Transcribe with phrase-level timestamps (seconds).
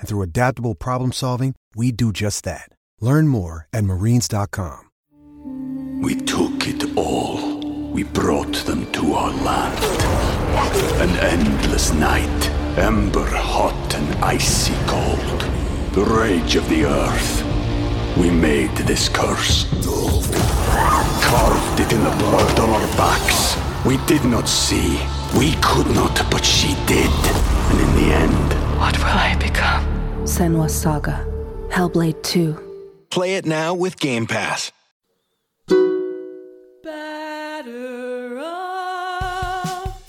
[0.00, 2.70] And through adaptable problem solving, we do just that.
[3.00, 4.88] Learn more at marines.com.
[6.02, 7.60] We took it all.
[7.92, 9.78] We brought them to our land.
[11.02, 15.40] An endless night, ember hot and icy cold.
[15.92, 17.44] The rage of the earth.
[18.16, 19.66] We made this curse.
[21.22, 23.56] Carved it in the blood on our backs.
[23.84, 24.98] We did not see.
[25.38, 27.10] We could not, but she did.
[27.70, 29.84] And in the end, What will I become?
[30.24, 31.26] Senua's Saga.
[31.68, 32.56] Hellblade 2.
[33.10, 34.72] Play it now with Game Pass.
[36.82, 40.00] Batter up.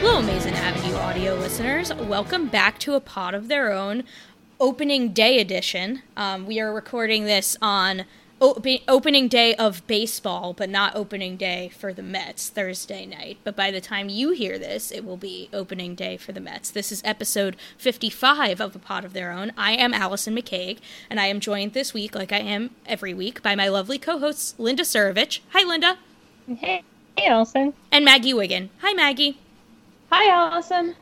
[0.00, 1.94] Hello, Amazing Avenue audio listeners.
[1.94, 4.04] Welcome back to A Pod of Their Own
[4.64, 6.00] opening day edition.
[6.16, 8.06] Um, we are recording this on
[8.40, 13.36] op- opening day of baseball, but not opening day for the Mets, Thursday night.
[13.44, 16.70] But by the time you hear this, it will be opening day for the Mets.
[16.70, 19.52] This is episode 55 of A Pod of Their Own.
[19.54, 20.78] I am Allison McCague,
[21.10, 24.18] and I am joined this week, like I am every week, by my lovely co
[24.18, 25.40] hosts, Linda Surovich.
[25.50, 25.98] Hi, Linda.
[26.46, 26.82] Hey,
[27.18, 27.74] hey, Allison.
[27.92, 28.70] And Maggie Wiggin.
[28.80, 29.36] Hi, Maggie.
[30.10, 30.96] Hi, Allison.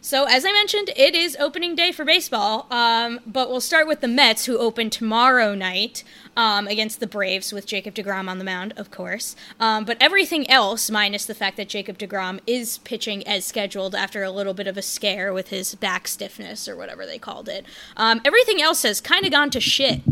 [0.00, 4.00] So, as I mentioned, it is opening day for baseball, um, but we'll start with
[4.00, 6.04] the Mets, who open tomorrow night
[6.36, 9.36] um, against the Braves with Jacob DeGrom on the mound, of course.
[9.58, 14.22] Um, but everything else, minus the fact that Jacob DeGrom is pitching as scheduled after
[14.22, 17.66] a little bit of a scare with his back stiffness or whatever they called it,
[17.96, 20.02] um, everything else has kind of gone to shit.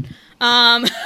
[0.41, 0.87] Um,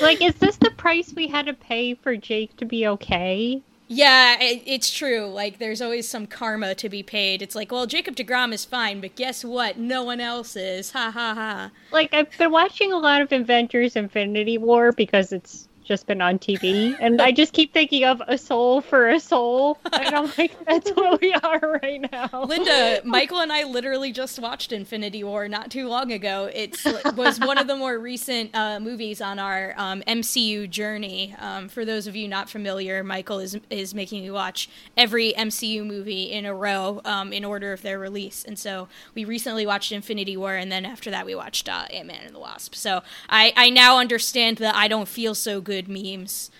[0.00, 3.62] Like, is this the price we had to pay for Jake to be okay?
[3.92, 5.26] Yeah, it, it's true.
[5.26, 7.42] Like, there's always some karma to be paid.
[7.42, 9.78] It's like, well, Jacob DeGrom is fine, but guess what?
[9.78, 10.92] No one else is.
[10.92, 11.72] Ha ha ha.
[11.90, 16.38] Like, I've been watching a lot of Avengers Infinity War because it's just been on
[16.38, 20.56] TV, and I just keep thinking of a soul for a soul, and I'm like,
[20.64, 22.44] that's what we are right now.
[22.44, 26.48] Linda, Michael and I literally just watched Infinity War not too long ago.
[26.54, 26.76] It
[27.16, 31.34] was one of the more recent uh, movies on our um, MCU journey.
[31.40, 35.84] Um, for those of you not familiar, Michael is is making me watch every MCU
[35.84, 38.86] movie in a row um, in order of their release, and so
[39.16, 42.32] we recently watched Infinity War, and then after that we watched uh, Ant Man and
[42.32, 42.76] the Wasp.
[42.76, 46.50] So I I now understand that I don't feel so good memes.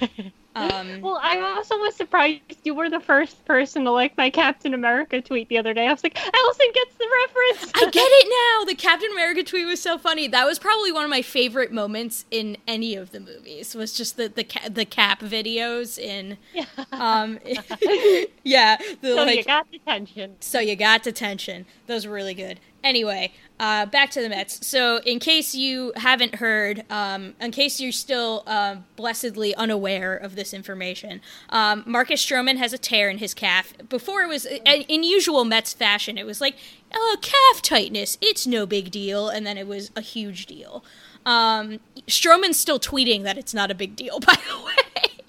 [0.56, 4.74] Um, Well, I also was surprised you were the first person to like my Captain
[4.74, 5.86] America tweet the other day.
[5.86, 7.72] I was like, Allison gets the reference.
[7.76, 8.64] I get it now.
[8.64, 10.26] The Captain America tweet was so funny.
[10.26, 13.76] That was probably one of my favorite moments in any of the movies.
[13.76, 16.36] Was just the the ca- the Cap videos in.
[16.52, 16.64] Yeah.
[16.90, 17.38] Um,
[18.42, 18.76] yeah.
[19.00, 20.34] The, so like, you got detention.
[20.40, 21.64] so you got detention.
[21.86, 22.58] Those were really good.
[22.82, 24.66] Anyway, uh, back to the Mets.
[24.66, 30.34] So, in case you haven't heard, um, in case you're still uh, blessedly unaware of
[30.34, 31.20] this information,
[31.50, 33.74] um, Marcus Stroman has a tear in his calf.
[33.90, 36.56] Before it was, in usual Mets fashion, it was like,
[36.94, 40.82] oh, calf tightness, it's no big deal, and then it was a huge deal.
[41.26, 45.20] Um, Stroman's still tweeting that it's not a big deal, by the way.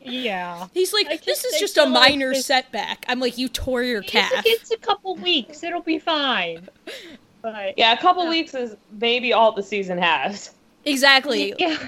[0.00, 0.68] Yeah.
[0.72, 3.04] He's like, this is just a like, minor this- setback.
[3.08, 4.30] I'm like, you tore your calf.
[4.44, 5.64] It's a couple weeks.
[5.64, 6.68] It'll be fine.
[7.44, 10.50] But Yeah, a couple weeks is maybe all the season has.
[10.86, 11.54] Exactly.
[11.58, 11.78] Yeah.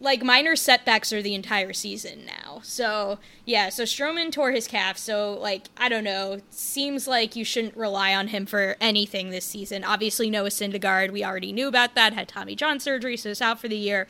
[0.00, 2.60] like minor setbacks are the entire season now.
[2.62, 4.96] So yeah, so Stroman tore his calf.
[4.96, 9.44] So like I don't know, seems like you shouldn't rely on him for anything this
[9.44, 9.84] season.
[9.84, 12.14] Obviously Noah Syndergaard, we already knew about that.
[12.14, 14.08] Had Tommy John surgery, so it's out for the year.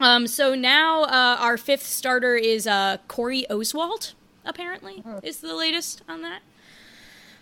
[0.00, 4.14] Um, so now uh, our fifth starter is uh, Corey Oswalt.
[4.44, 6.40] Apparently, is the latest on that.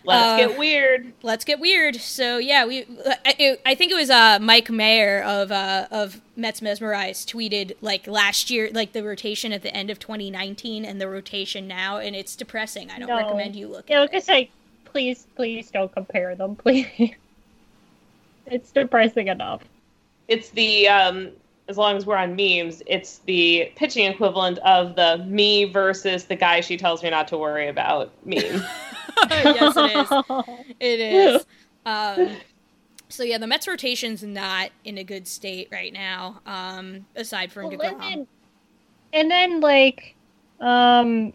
[0.06, 1.12] Let's Uh, get weird.
[1.22, 1.96] Let's get weird.
[1.96, 2.86] So yeah, we
[3.26, 8.48] I, I think it was uh, Mike Mayer of uh, of Metsmerized tweeted like last
[8.50, 12.36] year, like the rotation at the end of 2019 and the rotation now, and it's
[12.36, 12.90] depressing.
[12.90, 13.16] I don't No.
[13.16, 13.90] recommend you look.
[13.90, 14.50] Yeah, at like I say,
[14.84, 17.14] please, please don't compare them, please.
[18.46, 19.62] it's depressing enough.
[20.28, 21.30] It's the um
[21.68, 26.36] as long as we're on memes, it's the pitching equivalent of the me versus the
[26.36, 28.40] guy she tells me not to worry about meme.
[29.30, 30.74] yes, it is.
[30.80, 31.00] It
[31.40, 31.46] is.
[31.84, 32.36] Um,
[33.08, 36.40] so yeah, the Mets rotation's not in a good state right now.
[36.46, 37.92] Um, aside from Well, Degrom.
[37.92, 38.26] and then,
[39.12, 40.14] and then like,
[40.60, 41.32] um,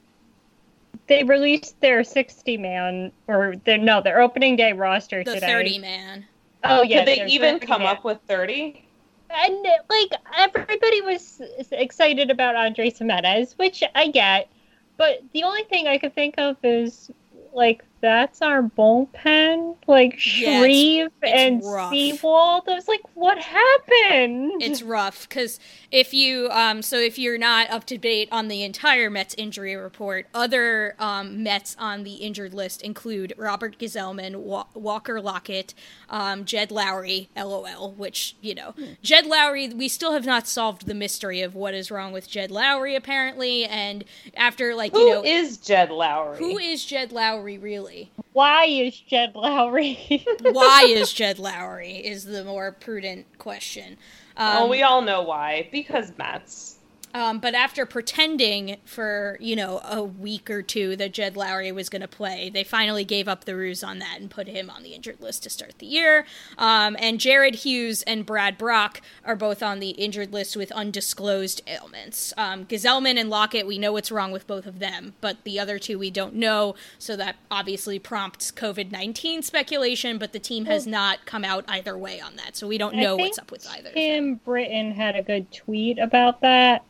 [1.07, 5.48] they released their sixty man or their no their opening day roster the today.
[5.48, 6.25] 30 man.
[6.63, 7.95] Oh yeah, Could they even come man.
[7.98, 8.86] up with 30?
[9.33, 11.42] And like everybody was
[11.72, 14.50] excited about Andres Gimenez, which I get,
[14.98, 17.12] but the only thing I could think of is
[17.54, 21.92] like that's our bullpen, like Yeah, Shreve it's and rough.
[21.92, 22.63] Sewald.
[22.68, 24.62] I was like, what happened?
[24.62, 25.59] it's rough because
[25.92, 29.75] if you um so if you're not up to date on the entire Mets injury
[29.75, 35.74] report, other um, Mets on the injured list include Robert Gsellman, Wa- Walker Lockett,
[36.09, 37.92] um, Jed Lowrie, LOL.
[37.92, 38.74] Which you know,
[39.04, 42.50] Jed Lowrie, we still have not solved the mystery of what is wrong with Jed
[42.50, 44.04] Lowrie apparently, and
[44.36, 45.24] after like Who you know.
[45.25, 46.38] is Jed Lowrie?
[46.38, 47.91] who is Jed Lowrie really?
[48.34, 50.26] Why is Jed Lowrie?
[50.42, 52.02] Why is Jed Lowrie?
[52.04, 53.98] Is the more prudent question.
[54.38, 55.68] Um, well, we all know why.
[55.72, 56.78] Because Mets.
[57.13, 61.90] Um, but after pretending for, you know, a week or two that Jed Lowrie was
[61.90, 64.84] going to play, they finally gave up the ruse on that and put him on
[64.84, 66.25] the injured list to start the year.
[66.58, 71.62] Um, and Jared Hughes and Brad Brach are both on the injured list with undisclosed
[71.68, 72.34] ailments.
[72.38, 75.80] Um, Gsellman and Lockett, we know what's wrong with both of them, but the other
[75.80, 80.88] two we don't know, so that obviously prompts COVID 19 speculation, but the team has
[80.88, 83.92] not come out either way on that, so we don't know what's up with either.
[83.92, 86.84] Tim Britton had a good tweet about that.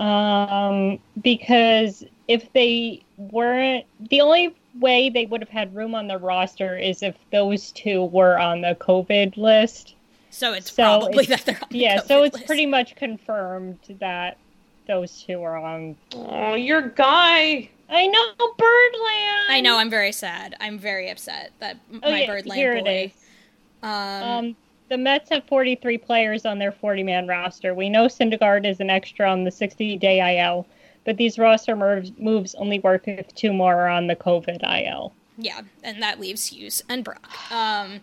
[0.00, 6.16] Um, because if they weren't, the only way they would have had room on the
[6.16, 9.94] roster is if those two were on the COVID list.
[10.30, 12.46] So it's So probably it's- that they're on the Yeah, so it's list.
[12.46, 14.38] pretty much confirmed that
[14.86, 15.96] those two are on.
[16.14, 17.68] Oh, your guy.
[17.88, 19.46] I know Birdland.
[19.50, 19.76] I know.
[19.76, 20.56] I'm very sad.
[20.60, 23.04] I'm very upset that m- Oh, my yeah, Birdland here boy.
[23.06, 23.12] is.
[23.82, 24.56] Um, Um,
[24.90, 27.72] the Mets have 43 players on their 40 man roster.
[27.74, 30.66] We know Syndergaard is an extra on the 60 day IL,
[31.04, 31.74] but these roster
[32.18, 35.14] moves, only work if two more are on the COVID IL.
[35.38, 37.52] yeah, and that leaves Hughes and Brach.
[37.52, 38.00] Um,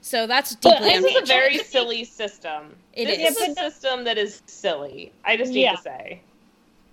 [0.00, 2.74] so that's deeply This is a very silly system.
[2.94, 3.36] It this is.
[3.36, 5.12] is a system that is silly.
[5.24, 5.76] I just need Yeah.
[5.76, 6.20] to say.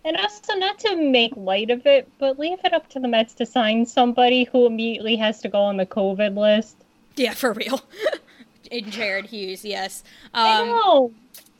[0.05, 3.33] And also, not to make light of it, but leave it up to the Mets
[3.35, 6.77] to sign somebody who immediately has to go on the COVID list.
[7.15, 7.81] Yeah, for real.
[8.71, 10.03] in Jared Hughes, yes.
[10.33, 11.13] Um,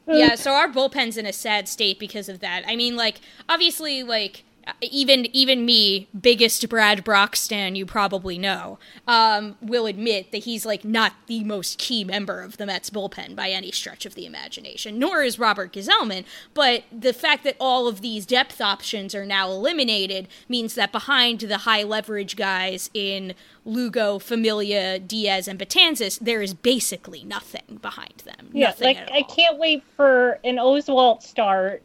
[0.07, 2.63] yeah, so our bullpen's in a sad state because of that.
[2.67, 3.19] I mean, like
[3.49, 4.43] obviously, like
[4.81, 10.65] even even me, biggest Brad Brach stan you probably know, um, will admit that he's
[10.65, 14.25] like not the most key member of the Mets bullpen by any stretch of the
[14.25, 14.99] imagination.
[14.99, 16.25] Nor is Robert Gsellman.
[16.53, 21.41] But the fact that all of these depth options are now eliminated means that behind
[21.41, 23.33] the high leverage guys in
[23.65, 28.49] Lugo, Familia, Diaz, and Betances, there is basically nothing behind them.
[28.53, 31.83] Yeah, nothing like I can't wait for an Oswalt start,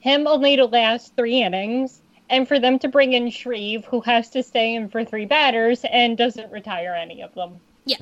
[0.00, 4.28] him only to last three innings, and for them to bring in Shreve, who has
[4.30, 7.60] to stay in for three batters and doesn't retire any of them.
[7.84, 7.98] Yeah,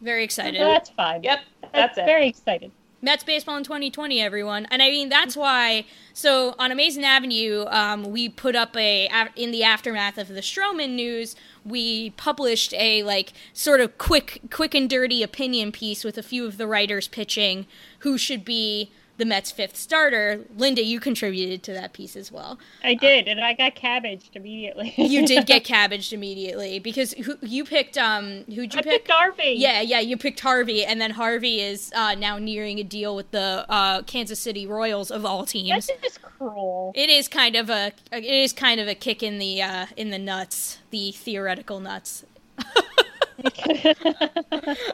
[0.00, 0.60] very excited.
[0.60, 1.22] That's fine.
[1.22, 1.40] Yep,
[1.72, 2.04] that's it.
[2.04, 2.70] Very excited.
[3.00, 4.66] Mets baseball in 2020, everyone.
[4.72, 5.84] And I mean, that's why.
[6.12, 10.90] So on Amazing Avenue, um, we put up a in the aftermath of the Stroman
[10.90, 11.36] news.
[11.64, 16.44] We published a like sort of quick, quick and dirty opinion piece with a few
[16.44, 17.66] of the writers pitching
[18.00, 20.44] who should be the Mets' fifth starter.
[20.56, 22.58] Linda, you contributed to that piece as well.
[22.82, 24.94] I did, and I got cabbaged immediately.
[25.08, 28.84] You did get cabbaged immediately because who, you picked um who'd you I pick?
[28.84, 29.54] picked Harvey.
[29.56, 33.30] Yeah, yeah, you picked Harvey, and then Harvey is uh, now nearing a deal with
[33.32, 35.86] the uh, Kansas City Royals of all teams.
[35.86, 36.92] That's just cruel.
[36.94, 40.10] It is kind of a it is kind of a kick in the uh, in
[40.10, 42.24] the nuts, the theoretical nuts.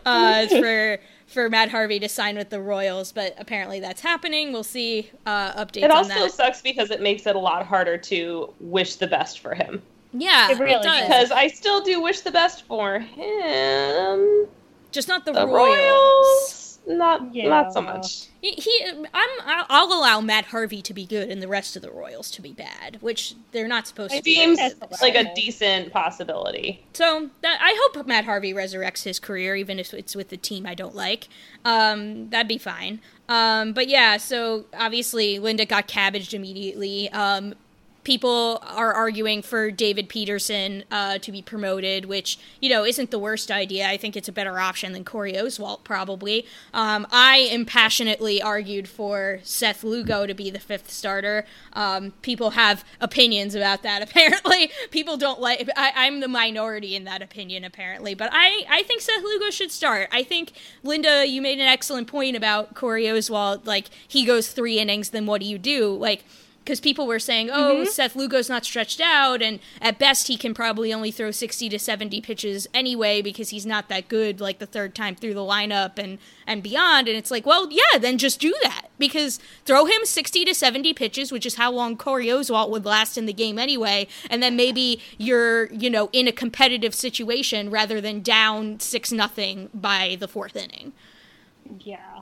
[0.06, 0.98] uh, for
[1.34, 4.52] for Matt Harvey to sign with the Royals, but apparently that's happening.
[4.52, 6.32] We'll see uh, updates It on also that.
[6.32, 9.82] sucks because it makes it a lot harder to wish the best for him.
[10.16, 11.02] Yeah, It really does.
[11.02, 14.46] Because I still do wish the best for him.
[14.92, 15.76] just not the, The Royals.
[15.76, 17.48] Royals, not Yeah.
[17.48, 18.26] not so much.
[18.40, 19.30] He, he I'm
[19.70, 22.52] I'll allow Matt Harvey to be good and the rest of the Royals to be
[22.52, 24.34] bad, which they're not supposed to It be.
[24.34, 26.84] seems That's like a decent possibility.
[26.92, 30.66] So that, I hope Matt Harvey resurrects his career, even if it's with the team
[30.66, 31.28] I don't like.
[31.64, 33.00] Um, that'd be fine.
[33.28, 37.10] Um, but yeah, so obviously Linda got cabbaged immediately.
[37.10, 37.54] Um,
[38.04, 43.18] people are arguing for David Peterson uh, to be promoted, which you know isn't the
[43.18, 43.88] worst idea.
[43.88, 46.46] I think it's a better option than Corey Oswalt probably.
[46.72, 51.46] Um, I impassionately argued for Seth Lugo to be the fifth starter.
[51.72, 54.02] Um, people have opinions about that.
[54.08, 55.68] Apparently, people don't like.
[55.76, 59.72] I, I'm the minority in that opinion, apparently, but I I think Seth Lugo should
[59.72, 60.08] start.
[60.12, 63.66] I think Linda, you made an excellent point about Corey Oswalt.
[63.66, 65.94] Like he goes three innings, then what do you do?
[65.94, 66.24] Like
[66.64, 67.84] because people were saying, "Oh, mm-hmm.
[67.84, 71.78] Seth Lugo's not stretched out, and at best he can probably only throw sixty to
[71.78, 75.98] seventy pitches anyway because he's not that good like the third time through the lineup
[75.98, 80.04] and and beyond." And it's like, well, yeah, then just do that because throw him
[80.04, 83.58] sixty to seventy pitches, which is how long Corey Oswalt would last in the game
[83.58, 89.12] anyway, and then maybe you're you know in a competitive situation rather than down six
[89.12, 90.92] nothing by the fourth inning
[91.84, 92.20] Yeah.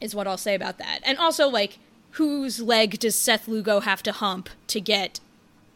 [0.00, 1.00] is what I'll say about that.
[1.04, 1.78] And also, like,
[2.12, 5.20] whose leg does Seth Lugo have to hump to get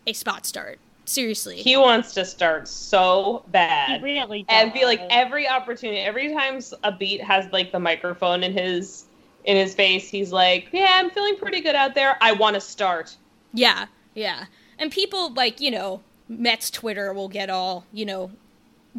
[0.06, 0.78] a spot start?
[1.06, 1.56] Seriously.
[1.56, 3.98] He wants to start so bad.
[4.00, 4.48] He really does.
[4.50, 9.04] and be like every opportunity every time a beat has like the microphone in his
[9.44, 12.60] in his face he's like yeah i'm feeling pretty good out there i want to
[12.60, 13.14] start
[13.54, 14.46] yeah, yeah.
[14.78, 18.32] And people, like, you know, Mets Twitter will get all, you know,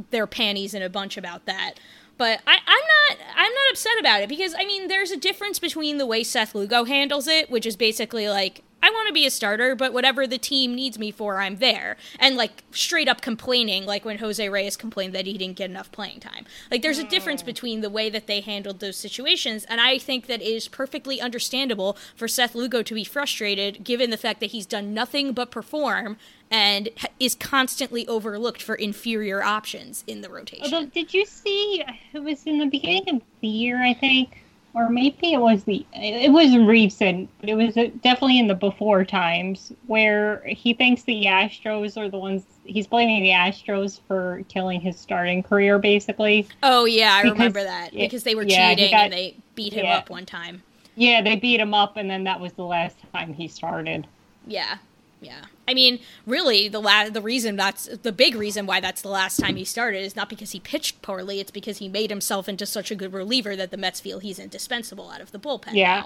[0.10, 1.74] their panties in a bunch about that.
[2.18, 5.60] But I, I'm not I'm not upset about it because I mean there's a difference
[5.60, 9.26] between the way Seth Lugo handles it, which is basically like I want to be
[9.26, 11.98] a starter, but whatever the team needs me for, I'm there.
[12.20, 15.92] And like straight up complaining, like when Jose Reyes complained that he didn't get enough
[15.92, 16.46] playing time.
[16.70, 17.48] Like there's a difference mm.
[17.48, 21.20] between the way that they handled those situations, and I think that it is perfectly
[21.20, 25.50] understandable for Seth Lugo to be frustrated given the fact that he's done nothing but
[25.50, 26.18] perform
[26.52, 30.64] and is constantly overlooked for inferior options in the rotation.
[30.74, 31.84] Although, did you see?
[32.14, 34.42] It was in the beginning of the year, I think,
[34.74, 35.86] or maybe it was the.
[35.94, 41.04] It was recent, but it was uh, definitely in the before times where he thinks
[41.04, 42.44] the Astros are the ones.
[42.66, 46.48] He's blaming the Astros for killing his starting career, basically.
[46.64, 49.36] Oh yeah, I Because- remember that yeah, because they were yeah, cheating got- and they
[49.56, 49.98] beat him yeah.
[49.98, 50.62] up one time.
[50.98, 54.08] Yeah, they beat him up, and then that was the last time he started.
[54.48, 54.78] Yeah,
[55.26, 55.46] yeah.
[55.68, 59.40] I mean, really, the la- the reason that's the big reason why that's the last
[59.40, 61.40] time he started is not because he pitched poorly.
[61.40, 64.40] It's because he made himself into such a good reliever that the Mets feel he's
[64.40, 65.74] indispensable out of the bullpen.
[65.74, 66.06] Yeah.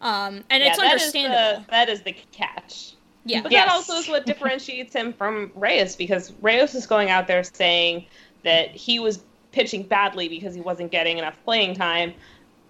[0.00, 0.26] now.
[0.26, 1.64] Um, and Yeah, it's that is understandable.
[1.64, 2.94] the, that is the catch
[3.24, 3.42] yeah.
[3.42, 3.66] but Yes.
[3.66, 8.06] that also is what differentiates him from reyes because reyes is going out there saying
[8.42, 12.12] that he was pitching badly because he wasn't getting enough playing time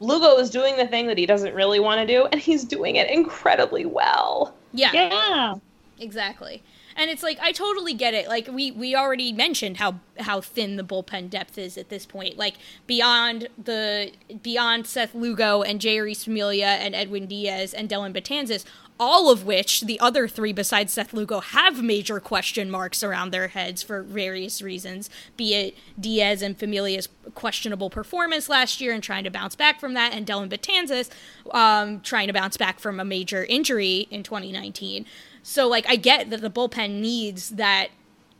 [0.01, 2.97] lugo is doing the thing that he doesn't really want to do and he's doing
[2.97, 4.91] it incredibly well yeah.
[4.93, 5.55] Yeah.
[5.99, 6.63] Exactly.
[6.97, 8.29] And it's like I totally get it.
[8.29, 12.37] Like we we already mentioned how how thin the bullpen depth is at this point.
[12.37, 12.55] Like
[12.87, 18.65] beyond the beyond Seth Lugo and Jeurys Familia and Edwin Diaz and Dellin Betances,
[18.99, 23.49] all of which the other three besides Seth Lugo have major question marks around their
[23.49, 25.11] heads for various reasons.
[25.37, 29.95] Be it Diaz and Familia's questionable performance last year and trying to bounce back from
[29.95, 31.11] that, and Dellin Betances
[31.53, 35.07] um, trying to bounce back from a major injury in 2019.
[35.45, 37.89] So like I get that the bullpen needs that.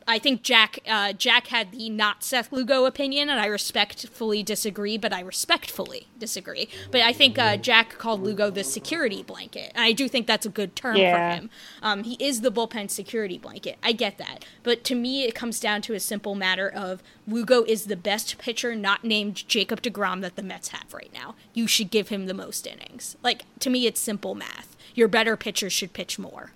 [0.07, 4.99] I think Jack uh, Jack had the not Seth Lugo opinion, and I respectfully disagree.
[4.99, 6.69] But I respectfully disagree.
[6.91, 10.45] But I think uh, Jack called Lugo the security blanket, and I do think that's
[10.45, 11.13] a good term Yeah.
[11.31, 11.49] for him.
[11.81, 13.77] Um, he is the bullpen security blanket.
[13.81, 17.63] I get that, but to me, it comes down to a simple matter of Lugo
[17.63, 21.33] is the best pitcher, not named Jacob Degrom, that the Mets have right now.
[21.55, 23.17] You should give him the most innings.
[23.23, 24.77] Like to me, it's simple math.
[24.93, 26.51] Your better pitchers should pitch more.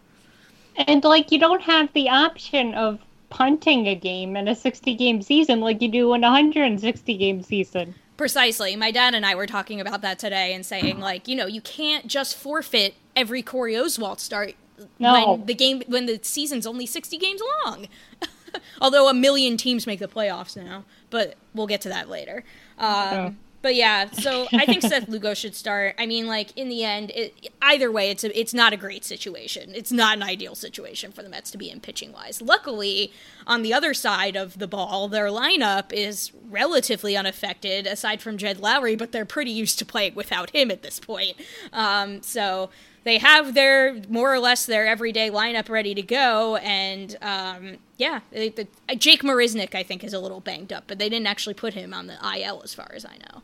[0.87, 5.21] And like you don't have the option of punting a game in a 60 game
[5.21, 7.93] season like you do in a 160 game season.
[8.17, 8.75] Precisely.
[8.75, 11.61] My dad and I were talking about that today and saying, like, you know, you
[11.61, 14.55] can't just forfeit every Corey Oswalt start
[14.97, 15.33] No.
[15.37, 17.87] when the game when the season's only sixty games long.
[18.81, 22.43] Although a million teams make the playoffs now, but we'll get to that later.
[22.79, 25.95] Um, but yeah, so I think Seth Lugo should start.
[25.99, 29.03] I mean, like in the end, it, either way, it's a, it's not a great
[29.03, 29.73] situation.
[29.75, 32.41] It's not an ideal situation for the Mets to be in pitching wise.
[32.41, 33.11] Luckily,
[33.45, 38.57] on the other side of the ball, their lineup is relatively unaffected, aside from Jed
[38.59, 41.35] Lowrie, but they're pretty used to playing without him at this point.
[41.73, 42.69] Um, so
[43.03, 48.21] they have their more or less their everyday lineup ready to go, and um, yeah,
[48.31, 51.53] they, the, Jake Marisnick I think is a little banged up, but they didn't actually
[51.53, 53.41] put him on the IL as far as I know.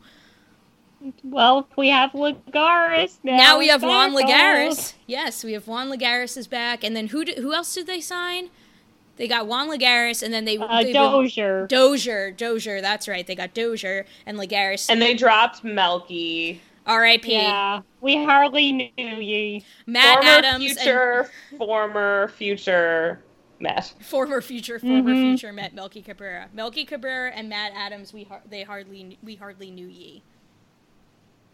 [1.22, 3.36] Well, we have Lagares now.
[3.36, 4.94] Now we have Juan Lagares.
[5.06, 8.00] Yes, we have Juan Lagares is back, and then who did, who else did they
[8.00, 8.50] sign?
[9.16, 11.66] They got Juan Lagares, and then they, uh, they Dozier.
[11.66, 12.80] Dozier, Dozier.
[12.82, 13.26] That's right.
[13.26, 16.60] They got Dozier and Lagares, and they dropped Melky.
[16.86, 17.32] R.I.P.
[17.32, 19.64] Yeah, we hardly knew ye.
[19.86, 23.22] Matt former Adams, future, and, former future
[23.58, 25.30] Met, former future, former mm-hmm.
[25.30, 28.12] future Met Melky Cabrera, Melky Cabrera, and Matt Adams.
[28.12, 30.22] We har- they hardly we hardly knew ye.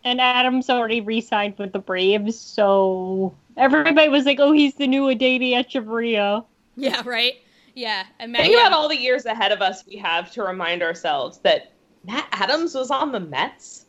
[0.04, 5.04] And Adams already re-signed with the Braves, so everybody was like, "Oh, he's the new
[5.04, 6.44] Adeiny Hechavarria."
[6.76, 7.34] Yeah, right.
[7.74, 8.66] Yeah, and Matt, think yeah.
[8.66, 11.72] about all the years ahead of us we have to remind ourselves that
[12.04, 13.81] Matt Adams was on the Mets.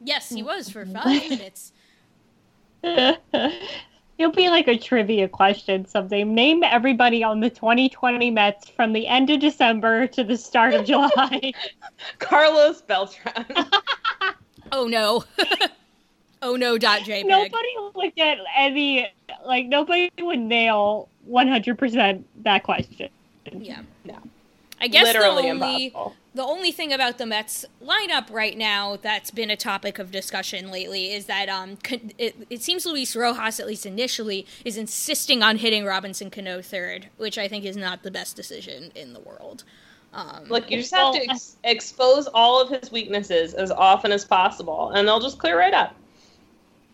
[0.00, 0.96] Yes, he was for mm-hmm.
[0.96, 1.72] five minutes.
[4.18, 6.24] It'll be like a trivia question someday.
[6.24, 10.84] Name everybody on the 2020 Mets from the end of December to the start of
[10.84, 11.52] July.
[12.18, 13.46] Carlos Beltran.
[14.72, 15.24] oh no.
[16.42, 16.76] oh no.
[16.78, 17.26] Dot JPEG.
[17.26, 19.08] Nobody would get any.
[19.46, 23.08] Like nobody would nail 100% that question.
[23.52, 23.82] Yeah.
[24.04, 24.18] No.
[24.80, 26.16] I guess Literally the only impossible.
[26.38, 30.70] The only thing about the Mets lineup right now that's been a topic of discussion
[30.70, 31.76] lately is that um
[32.16, 37.08] it, it seems Luis Rojas at least initially is insisting on hitting Robinson Cano third,
[37.16, 39.64] which I think is not the best decision in the world.
[40.14, 44.24] Um, Look, you just have to ex- expose all of his weaknesses as often as
[44.24, 45.96] possible, and they'll just clear right up.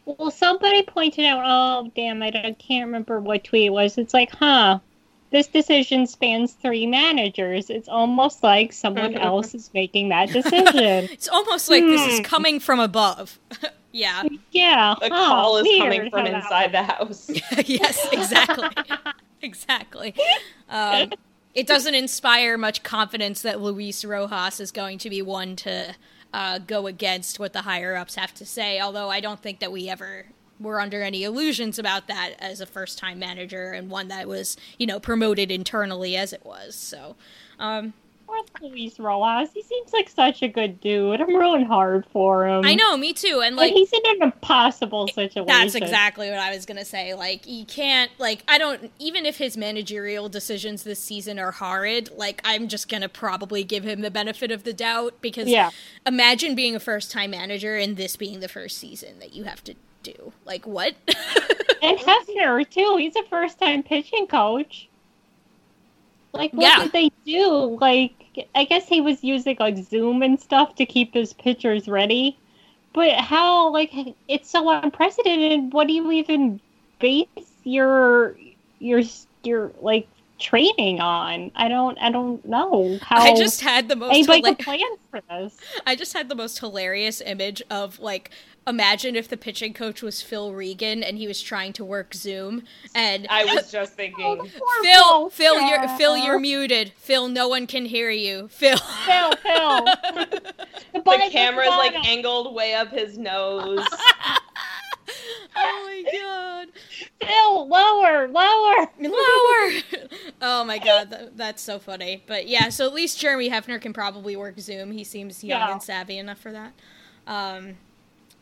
[0.06, 1.42] Well, somebody pointed out.
[1.44, 2.22] Oh, damn!
[2.22, 3.98] I, I can't remember what tweet it was.
[3.98, 4.78] It's like, huh?
[5.34, 7.68] This decision spans three managers.
[7.68, 11.08] It's almost like someone else is making that decision.
[11.10, 11.90] it's almost like hmm.
[11.90, 13.40] this is coming from above.
[13.92, 14.22] yeah.
[14.52, 14.94] Yeah.
[15.00, 17.28] The huh, call is coming from inside the house.
[17.66, 18.68] yes, exactly.
[19.42, 20.14] exactly.
[20.68, 21.12] Um,
[21.52, 25.96] it doesn't inspire much confidence that Luis Rojas is going to be one to
[26.32, 29.72] uh, go against what the higher ups have to say, although I don't think that
[29.72, 30.26] we ever
[30.60, 34.56] were under any illusions about that as a first time manager and one that was,
[34.78, 36.74] you know, promoted internally as it was.
[36.74, 37.16] So,
[37.58, 37.94] um,
[38.26, 39.52] Poor Luis Rojas.
[39.52, 41.20] He seems like such a good dude.
[41.20, 42.64] I'm rooting hard for him.
[42.64, 43.42] I know, me too.
[43.44, 45.46] And like he's in an impossible situation.
[45.46, 47.14] That's exactly what I was gonna say.
[47.14, 52.10] Like he can't like I don't even if his managerial decisions this season are horrid,
[52.16, 55.70] like I'm just gonna probably give him the benefit of the doubt because yeah.
[56.06, 59.62] imagine being a first time manager and this being the first season that you have
[59.64, 60.32] to do?
[60.44, 60.94] Like what?
[61.82, 62.96] and Hefner too.
[62.98, 64.88] He's a first time pitching coach.
[66.32, 66.84] Like what Yeah.
[66.84, 67.78] did they do?
[67.80, 68.12] Like
[68.54, 72.36] I guess he was using like Zoom and stuff to keep his pitchers ready.
[72.92, 73.92] But how like
[74.28, 75.72] it's so unprecedented.
[75.72, 76.60] What do you even
[77.00, 77.26] base
[77.64, 78.36] your
[78.78, 79.02] your
[79.42, 80.06] your like
[80.38, 81.50] training on?
[81.56, 85.20] I don't I don't know how I just had the most anybody hila- plan for
[85.28, 85.56] this.
[85.86, 88.30] I just had the most hilarious image of like
[88.66, 92.64] imagine if the pitching coach was Phil Regan and he was trying to work Zoom
[92.94, 94.50] and I was just thinking.
[94.82, 96.92] Phil Phil you're Phil you're muted.
[96.96, 98.48] Phil no one can hear you.
[98.48, 99.84] Phil Phil Phil.
[100.94, 103.86] the camera's like angled way up his nose.
[105.56, 106.68] oh my god.
[107.20, 110.08] Phil, lower, lower, lower.
[110.42, 112.22] oh my god, that, that's so funny.
[112.26, 114.90] But yeah, so at least Jeremy Hefner can probably work Zoom.
[114.92, 115.72] He seems young Yeah.
[115.72, 116.72] and savvy enough for that.
[117.26, 117.76] Um,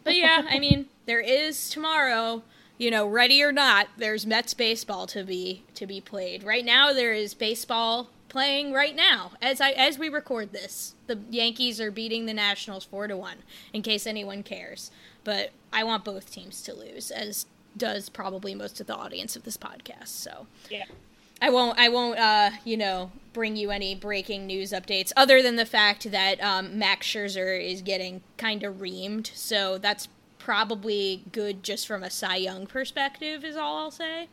[0.04, 2.42] but yeah, I mean, there is tomorrow.
[2.78, 6.42] You know, ready or not, there's Mets baseball to be to be played.
[6.42, 10.94] Right now, there is baseball playing right now as I as we record this.
[11.06, 13.38] The Yankees are beating the Nationals four to one.
[13.72, 14.90] In case anyone cares,
[15.22, 19.44] but I want both teams to lose, as does probably most of the audience of
[19.44, 20.08] this podcast.
[20.08, 20.84] So Yeah.
[21.42, 21.76] I won't.
[21.78, 22.18] I won't.
[22.18, 26.78] Uh, you know, bring you any breaking news updates other than the fact that um,
[26.78, 29.30] Max Scherzer is getting kind of reamed.
[29.34, 33.44] So that's probably good just from a Cy Young perspective.
[33.44, 34.28] Is all I'll say.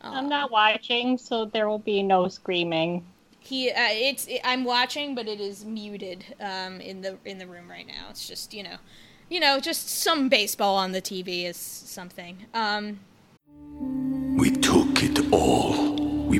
[0.00, 3.04] I'm not watching, so there will be no screaming.
[3.38, 3.70] He.
[3.70, 4.26] Uh, it's.
[4.42, 8.06] I'm watching, but it is muted um, in the in the room right now.
[8.08, 8.76] It's just you know,
[9.28, 12.46] you know, just some baseball on the TV is something.
[12.54, 13.00] Um,
[14.38, 15.85] We took it all.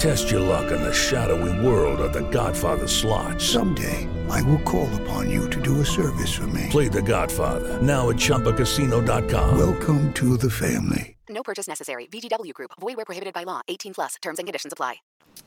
[0.00, 3.38] Test your luck in the shadowy world of The Godfather slot.
[3.38, 6.68] Someday, I will call upon you to do a service for me.
[6.70, 9.58] Play The Godfather now at ChumbaCasino.com.
[9.58, 11.18] Welcome to the family.
[11.28, 12.06] No purchase necessary.
[12.06, 12.70] VGW Group.
[12.80, 13.60] Void where prohibited by law.
[13.68, 14.14] 18 plus.
[14.22, 14.96] Terms and conditions apply.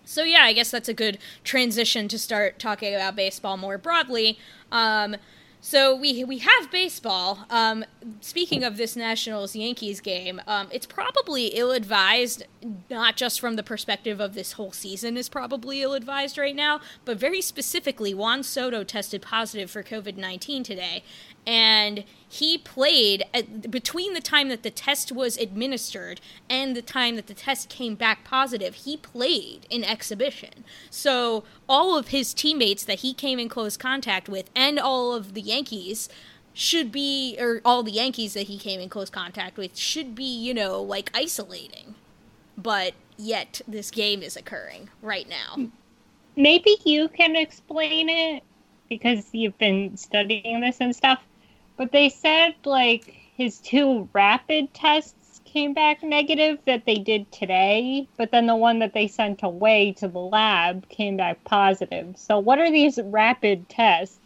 [0.05, 4.37] So yeah, I guess that's a good transition to start talking about baseball more broadly.
[4.71, 5.15] Um,
[5.65, 7.45] so we we have baseball.
[7.49, 7.85] Um,
[8.19, 12.43] speaking of this Nationals Yankees game, um, it's probably ill advised,
[12.89, 16.81] not just from the perspective of this whole season is probably ill advised right now,
[17.05, 21.01] but very specifically, Juan Soto tested positive for COVID nineteen today,
[21.45, 27.15] and he played at, between the time that the test was administered and the time
[27.15, 30.63] that the test came back positive he played in exhibition.
[30.89, 35.33] So all of his teammates that he came in close contact with and all of
[35.33, 36.09] the yankees
[36.53, 40.23] should be or all the yankees that he came in close contact with should be
[40.23, 41.95] you know like isolating.
[42.57, 45.69] But yet this game is occurring right now.
[46.35, 48.43] Maybe you can explain it
[48.89, 51.21] because you've been studying this and stuff.
[51.77, 53.05] But they said like
[53.35, 58.79] his two rapid tests came back negative that they did today, but then the one
[58.79, 62.17] that they sent away to the lab came back positive.
[62.17, 64.19] So what are these rapid tests?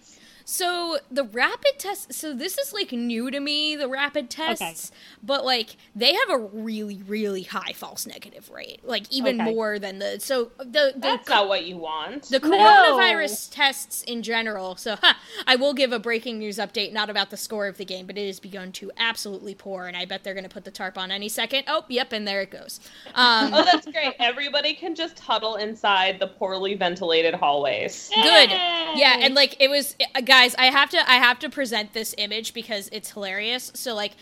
[0.50, 5.44] So the rapid test so this is like new to me, the rapid tests, but
[5.44, 8.80] like they have a really, really high false negative rate.
[8.86, 9.54] Like even Okay.
[9.54, 12.30] more than the so the, the That's not what you want.
[12.30, 14.78] the coronavirus tests in general.
[14.78, 17.84] So huh, I will give a breaking news update, not about the score of the
[17.86, 20.64] game, but it has begun to absolutely pour, and I bet they're going to put
[20.64, 21.66] the tarp on any second.
[21.68, 22.80] Oh, yep, and there it goes.
[23.16, 24.14] Um, oh, that's great.
[24.18, 28.10] Everybody can just huddle inside the poorly ventilated hallways.
[28.16, 28.50] good
[28.96, 32.14] yeah and like it was uh, guys i have to i have to present this
[32.18, 33.72] image because it's hilarious.
[33.74, 34.14] So like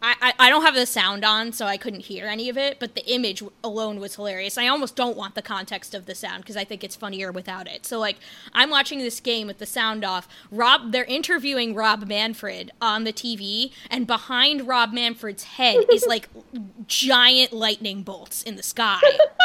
[0.00, 2.78] I, I, I don't have the sound on, so I couldn't hear any of it,
[2.78, 4.56] but the image alone was hilarious.
[4.56, 7.66] I almost don't want the context of the sound because I think it's funnier without
[7.66, 7.84] it.
[7.84, 8.16] So, like,
[8.52, 10.28] I'm watching this game with the sound off.
[10.50, 16.28] Rob, they're interviewing Rob Manfred on the TV, and behind Rob Manfred's head is like
[16.86, 19.00] giant lightning bolts in the sky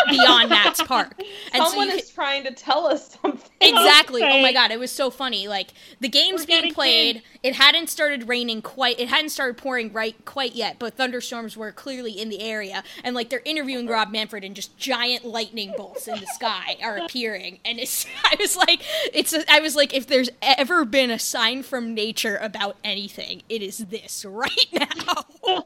[0.09, 1.19] beyond Nats Park.
[1.53, 3.49] And Someone you is trying to tell us something.
[3.59, 4.23] Exactly.
[4.23, 5.47] Oh my god, it was so funny.
[5.47, 10.15] Like the game's being played, it hadn't started raining quite it hadn't started pouring right
[10.25, 14.43] quite yet, but thunderstorms were clearly in the area and like they're interviewing Rob Manfred
[14.43, 18.81] and just giant lightning bolts in the sky are appearing and it's I was like
[19.13, 23.43] it's a, I was like if there's ever been a sign from nature about anything,
[23.49, 25.23] it is this right now.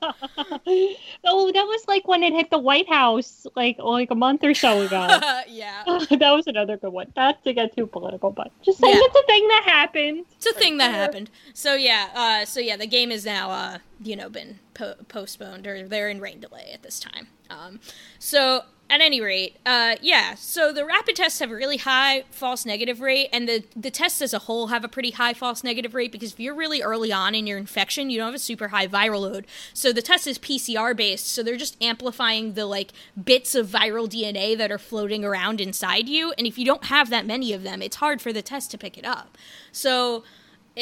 [1.25, 4.53] oh, that was like when it hit the White House, like like a month or
[4.53, 5.07] so ago.
[5.47, 5.83] yeah.
[5.85, 7.11] that was another good one.
[7.15, 9.01] Not to get too political, but just saying Yeah.
[9.03, 10.25] it's a thing that happened.
[10.35, 11.29] It's a thing that happened.
[11.53, 15.67] So yeah, uh, so yeah, the game is now, uh, you know, been po- postponed
[15.67, 17.27] or they're in rain delay at this time.
[17.49, 17.79] Um,
[18.19, 20.35] so at any rate, uh, yeah.
[20.35, 24.21] So the rapid tests have a really high false negative rate, and the the tests
[24.21, 27.11] as a whole have a pretty high false negative rate because if you're really early
[27.11, 29.45] on in your infection, you don't have a super high viral load.
[29.73, 34.07] So the test is PCR based, so they're just amplifying the like bits of viral
[34.07, 37.63] DNA that are floating around inside you, and if you don't have that many of
[37.63, 39.37] them, it's hard for the test to pick it up.
[39.73, 40.23] So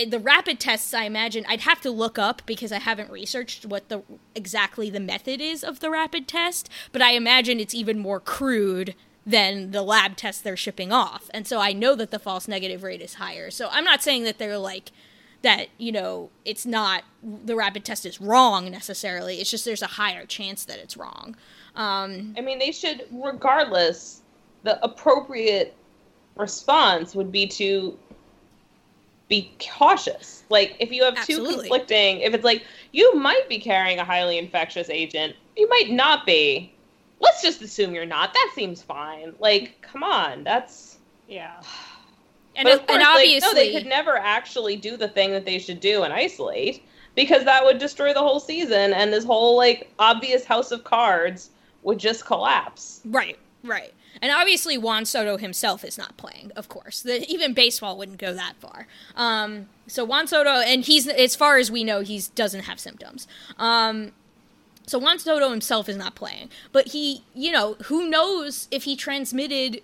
[0.03, 3.87] the rapid tests i imagine i'd have to look up because i haven't researched what
[3.89, 4.01] the
[4.33, 8.95] exactly the method is of the rapid test but i imagine it's even more crude
[9.25, 11.29] than the lab tests they're shipping off.
[11.33, 13.49] And so i know that the false negative rate is higher.
[13.49, 14.91] So i'm not saying that they're like
[15.41, 19.87] that you know it's not the rapid test is wrong necessarily it's just there's a
[19.87, 21.35] higher chance that it's wrong.
[21.75, 24.21] Um, I mean, they should, regardless,
[24.63, 25.75] the appropriate
[26.37, 27.97] response would be to
[29.27, 30.43] be cautious.
[30.49, 34.37] Like, if you have two conflicting, if it's like, you might be carrying a highly
[34.37, 36.71] infectious agent, you might not be.
[37.19, 38.33] Let's just assume you're not.
[38.33, 39.33] That seems fine.
[39.39, 40.43] Like, come on.
[40.43, 40.97] That's.
[41.27, 41.61] Yeah.
[42.57, 45.43] And, of and course, like, obviously no, they could never actually do the thing that
[45.43, 46.81] they should do and isolate
[47.13, 51.49] because that would destroy the whole season and this whole like obvious house of cards
[51.83, 53.01] would just collapse.
[53.05, 53.93] Right, right.
[54.21, 57.01] And obviously, Juan Soto himself is not playing, of course.
[57.01, 58.87] The, even baseball wouldn't go that far.
[59.15, 63.27] Um, so Juan Soto, and he's as far as we know, he doesn't have symptoms.
[63.57, 64.11] Um,
[64.87, 68.95] so Juan Soto himself is not playing, but he, you know, who knows if he
[68.95, 69.81] transmitted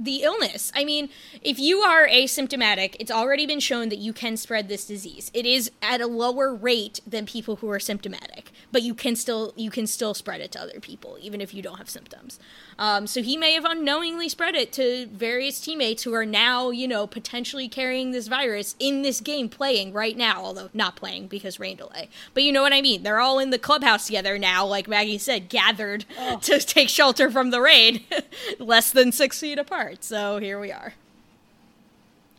[0.00, 0.72] the illness.
[0.74, 1.10] I mean,
[1.42, 5.30] if you are asymptomatic, it's already been shown that you can spread this disease.
[5.34, 9.52] It is at a lower rate than people who are symptomatic, but you can still
[9.56, 12.40] you can still spread it to other people even if you don't have symptoms.
[12.80, 16.88] Um, so he may have unknowingly spread it to various teammates who are now, you
[16.88, 21.60] know, potentially carrying this virus in this game playing right now, although not playing because
[21.60, 22.08] rain delay.
[22.32, 23.02] But you know what I mean?
[23.02, 26.38] They're all in the clubhouse together now, like Maggie said, gathered oh.
[26.42, 28.00] to take shelter from the rain,
[28.58, 30.02] less than six feet apart.
[30.02, 30.94] So here we are.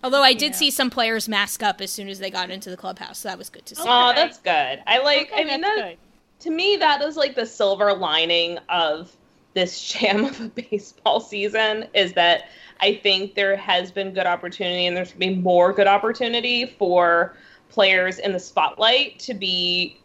[0.04, 0.58] Although I did yeah.
[0.58, 3.38] see some players mask up as soon as they got into the clubhouse, so that
[3.38, 3.84] was good to see.
[3.86, 4.82] Oh, that's good.
[4.88, 5.32] I like.
[5.32, 5.98] Okay, I mean, that,
[6.40, 9.16] to me, that is like the silver lining of
[9.54, 14.88] this sham of a baseball season is that I think there has been good opportunity
[14.88, 17.36] and there's going to be more good opportunity for
[17.70, 19.98] players in the spotlight to be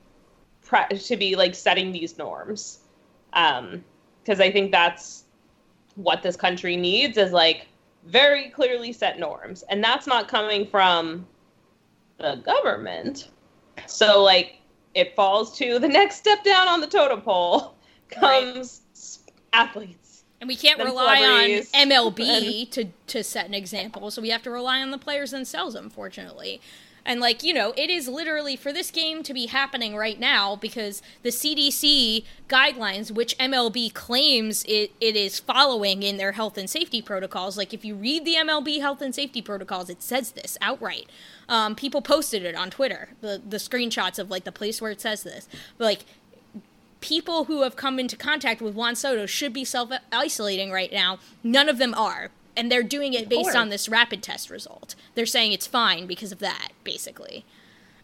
[0.99, 2.81] to be like setting these norms.
[3.33, 3.85] Um
[4.23, 5.25] because I think that's
[5.95, 7.69] what this country needs is like
[8.05, 11.27] very clearly set norms and that's not coming from
[12.19, 13.31] the government.
[13.87, 14.61] So like
[14.95, 17.77] it falls to the next step down on the totem pole
[18.11, 18.83] comes
[19.57, 20.25] athletes.
[20.41, 24.51] And we can't rely on MLB to, to set an example, so we have to
[24.51, 26.61] rely on the players themselves, unfortunately.
[27.07, 30.57] And, like, you know, it is literally for this game to be happening right now
[30.57, 36.69] because the CDC guidelines, which MLB claims it, it is following in their health and
[36.69, 40.59] safety protocols, like, if you read the MLB health and safety protocols, it says this
[40.61, 41.09] outright.
[41.49, 45.01] Um, people posted it on Twitter, the, the screenshots of, like, the place where it
[45.01, 45.49] says this.
[45.79, 46.01] But, like,
[47.01, 51.19] people who have come into contact with Juan Soto should be self isolating right now.
[51.43, 52.31] None of them are.
[52.57, 54.95] And they're doing it based on this rapid test result.
[55.15, 57.45] They're saying it's fine because of that, basically.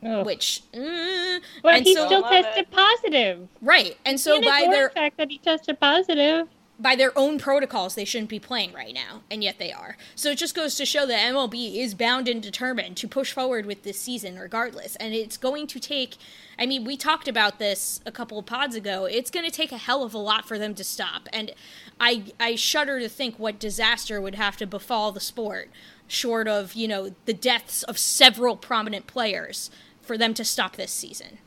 [0.05, 0.27] Ugh.
[0.27, 2.71] Which, uh, but he so, still tested it.
[2.71, 3.97] positive, right?
[4.05, 6.49] And so by their fact that he tested positive,
[6.83, 9.97] by their own protocols, they shouldn't be playing right now, and yet they are.
[10.17, 13.67] So it just goes to show that MLB is bound and determined to push forward
[13.67, 14.97] with this season regardless.
[14.97, 16.17] And it's going to take,
[16.59, 19.05] I mean, we talked about this a couple of pods ago.
[19.05, 21.29] It's going to take a hell of a lot for them to stop.
[21.33, 21.53] And
[22.01, 25.71] I, I shudder to think what disaster would have to befall the sport,
[26.09, 30.91] short of, you know, the deaths of several prominent players for them to stop this
[30.91, 31.39] season.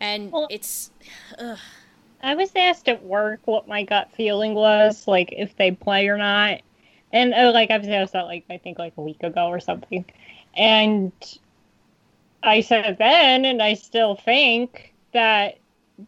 [0.00, 0.92] And well, it's.
[1.40, 1.58] Ugh.
[2.26, 6.16] I was asked at work what my gut feeling was, like if they play or
[6.16, 6.60] not,
[7.12, 9.60] and uh, like I was asked that like I think like a week ago or
[9.60, 10.04] something,
[10.56, 11.12] and
[12.42, 15.58] I said then, and I still think that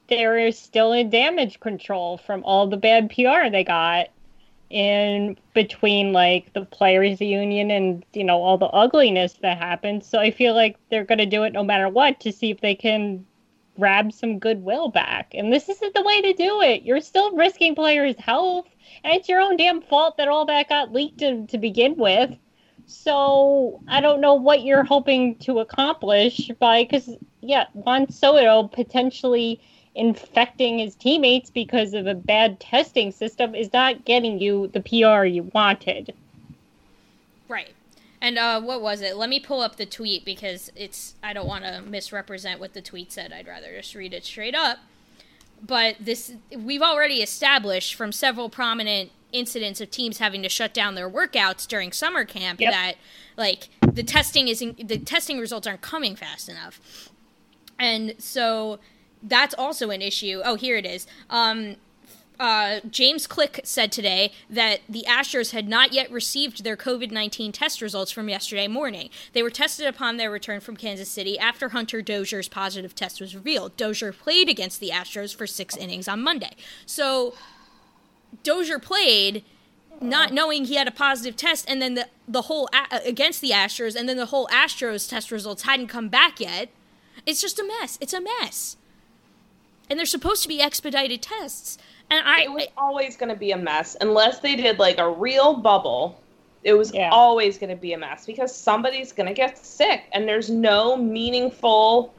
[0.09, 4.09] there is still a damage control from all the bad PR they got
[4.71, 10.03] in between like the players union and you know all the ugliness that happened.
[10.03, 12.61] So i feel like they're going to do it no matter what to see if
[12.61, 13.25] they can
[13.79, 15.35] grab some goodwill back.
[15.35, 16.83] And this isn't the way to do it.
[16.83, 18.67] You're still risking players' health,
[19.05, 22.35] and it's your own damn fault that all that got leaked to, to begin with.
[22.87, 29.61] So I don't know what you're hoping to accomplish by because yeah, Juan Soto potentially
[29.95, 35.25] infecting his teammates because of a bad testing system is not getting you the PR
[35.25, 36.15] you wanted.
[37.49, 37.75] Right.
[38.21, 39.17] And uh, what was it?
[39.17, 42.83] Let me pull up the tweet because it's I don't want to misrepresent what the
[42.83, 43.33] tweet said.
[43.33, 44.79] I'd rather just read it straight up.
[45.65, 50.95] But this we've already established from several prominent incidents of teams having to shut down
[50.95, 52.73] their workouts during summer camp yep.
[52.73, 52.95] that
[53.37, 57.11] like the testing isn't the testing results aren't coming fast enough.
[57.79, 58.81] And so
[59.23, 60.41] that's also an issue.
[60.45, 61.07] Oh, here it is.
[61.31, 61.77] Um,
[62.39, 67.53] uh, James Click said today that the Astros had not yet received their COVID 19
[67.53, 69.11] test results from yesterday morning.
[69.33, 73.35] They were tested upon their return from Kansas City after Hunter Dozier's positive test was
[73.35, 73.77] revealed.
[73.77, 76.55] Dozier played against the Astros for six innings on Monday.
[76.87, 77.35] So
[78.43, 79.45] Dozier played
[80.01, 83.51] not knowing he had a positive test, and then the, the whole a- against the
[83.51, 86.69] Astros, and then the whole Astros test results hadn't come back yet.
[87.27, 87.99] It's just a mess.
[88.01, 88.77] It's a mess.
[89.91, 91.79] And they're supposed to be expedited tests.
[92.11, 95.11] And I it was always going to be a mess unless they did like a
[95.11, 96.21] real bubble.
[96.65, 97.11] It was yeah.
[97.11, 100.97] always going to be a mess because somebody's going to get sick and there's no
[100.97, 102.13] meaningful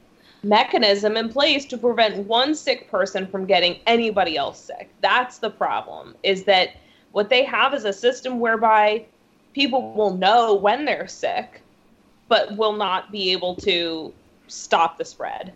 [0.44, 4.90] mechanism in place to prevent one sick person from getting anybody else sick.
[5.02, 6.16] That's the problem.
[6.24, 6.78] Is that
[7.12, 9.06] what they have is a system whereby
[9.54, 11.62] people will know when they're sick
[12.30, 14.14] but will not be able to
[14.48, 15.52] stop the spread.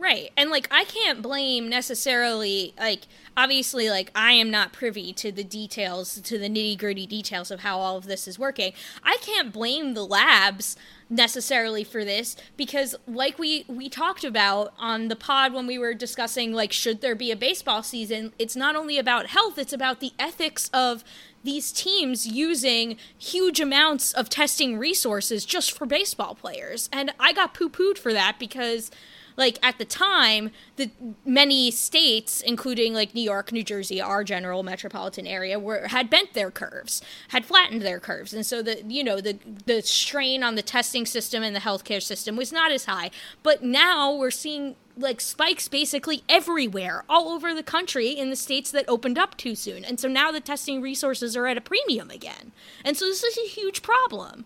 [0.00, 0.30] Right.
[0.34, 3.02] And like I can't blame necessarily like
[3.36, 7.78] obviously like I am not privy to the details to the nitty-gritty details of how
[7.78, 8.72] all of this is working.
[9.04, 10.74] I can't blame the labs
[11.10, 15.92] necessarily for this because like we we talked about on the pod when we were
[15.92, 20.00] discussing like should there be a baseball season, it's not only about health, it's about
[20.00, 21.04] the ethics of
[21.44, 26.88] these teams using huge amounts of testing resources just for baseball players.
[26.90, 28.90] And I got poo pooed for that because
[29.36, 30.90] like at the time the
[31.24, 36.34] many states including like new york new jersey our general metropolitan area were had bent
[36.34, 38.32] their curves had flattened their curves.
[38.34, 42.02] And so the you know the the strain on the testing system and the healthcare
[42.02, 43.10] system was not as high.
[43.42, 48.70] But now we're seeing like spikes basically everywhere all over the country in the states
[48.70, 49.84] that opened up too soon.
[49.84, 52.52] And so now the testing resources are at a premium again.
[52.84, 54.44] And so this is a huge problem.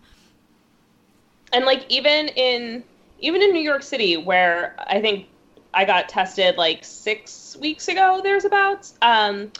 [1.51, 2.83] And like even in
[3.19, 5.27] even in New York City, where I think
[5.73, 9.51] I got tested like six weeks ago, there's about, um,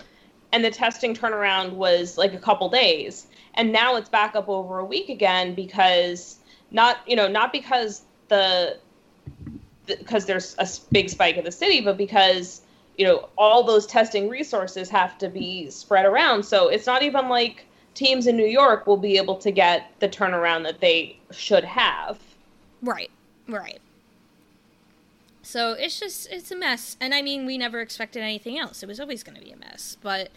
[0.52, 4.80] and the testing turnaround was like a couple days, and now it's back up over
[4.80, 6.38] a week again because
[6.72, 8.78] not you know not because the
[9.86, 12.62] because there's a big spike in the city, but because
[12.98, 16.44] you know all those testing resources have to be spread around.
[16.44, 20.10] So it's not even like teams in New York will be able to get the
[20.10, 22.20] turnaround that they should have.
[22.82, 23.10] Right.
[23.48, 23.80] Right.
[25.46, 28.82] So it's just it's a mess, and I mean we never expected anything else.
[28.82, 30.32] It was always going to be a mess, but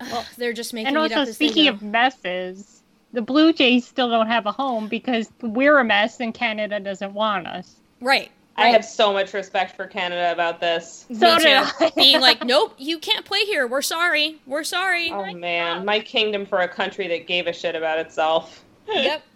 [0.00, 0.88] uh, well, they're just making.
[0.88, 2.82] And also, speaking of messes,
[3.12, 7.12] the Blue Jays still don't have a home because we're a mess and Canada doesn't
[7.12, 7.74] want us.
[8.00, 8.30] Right.
[8.56, 11.06] I have so much respect for Canada about this.
[11.12, 11.90] So Me too.
[11.96, 13.66] Being like, nope, you can't play here.
[13.66, 14.40] We're sorry.
[14.46, 15.10] We're sorry.
[15.10, 18.64] Oh man, my kingdom for a country that gave a shit about itself.
[18.86, 19.22] yep.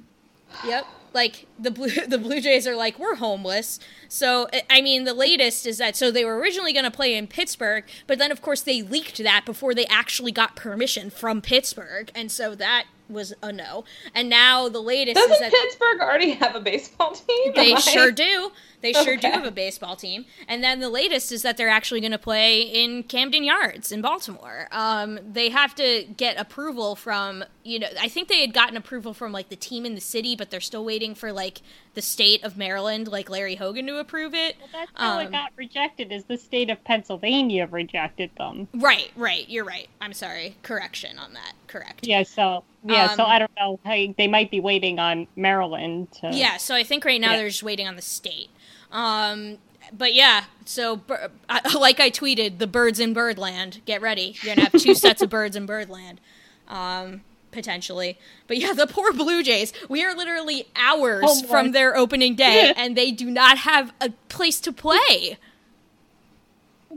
[0.66, 3.78] Yep like the blue the Blue Jays are like we're homeless.
[4.08, 7.26] So I mean the latest is that so they were originally going to play in
[7.26, 12.10] Pittsburgh, but then of course they leaked that before they actually got permission from Pittsburgh,
[12.14, 13.84] and so that was a no.
[14.14, 17.52] And now the latest Doesn't is that Pittsburgh already have a baseball team?
[17.54, 18.52] They sure do.
[18.82, 19.28] They sure okay.
[19.28, 20.26] do have a baseball team.
[20.48, 24.02] And then the latest is that they're actually going to play in Camden Yards in
[24.02, 24.68] Baltimore.
[24.72, 29.14] Um, they have to get approval from, you know, I think they had gotten approval
[29.14, 31.62] from like the team in the city, but they're still waiting for like
[31.94, 34.56] the state of Maryland, like Larry Hogan, to approve it.
[34.58, 36.10] Well, that's how um, it got rejected.
[36.10, 38.66] Is the state of Pennsylvania rejected them?
[38.74, 39.48] Right, right.
[39.48, 39.88] You're right.
[40.00, 40.56] I'm sorry.
[40.62, 41.52] Correction on that.
[41.68, 42.06] Correct.
[42.06, 42.24] Yeah.
[42.24, 43.06] So yeah.
[43.06, 43.78] Um, so I don't know.
[43.84, 46.10] Hey, they might be waiting on Maryland.
[46.20, 46.30] To...
[46.32, 46.56] Yeah.
[46.56, 47.38] So I think right now yeah.
[47.38, 48.50] they're just waiting on the state.
[48.92, 49.58] Um,
[49.96, 51.00] but yeah, so
[51.78, 53.80] like I tweeted, the birds in Birdland.
[53.84, 54.36] Get ready.
[54.40, 56.20] You're gonna have two sets of birds in Birdland,
[56.68, 58.18] um, potentially.
[58.46, 59.72] But yeah, the poor Blue Jays.
[59.88, 64.10] We are literally hours oh from their opening day, and they do not have a
[64.28, 65.38] place to play.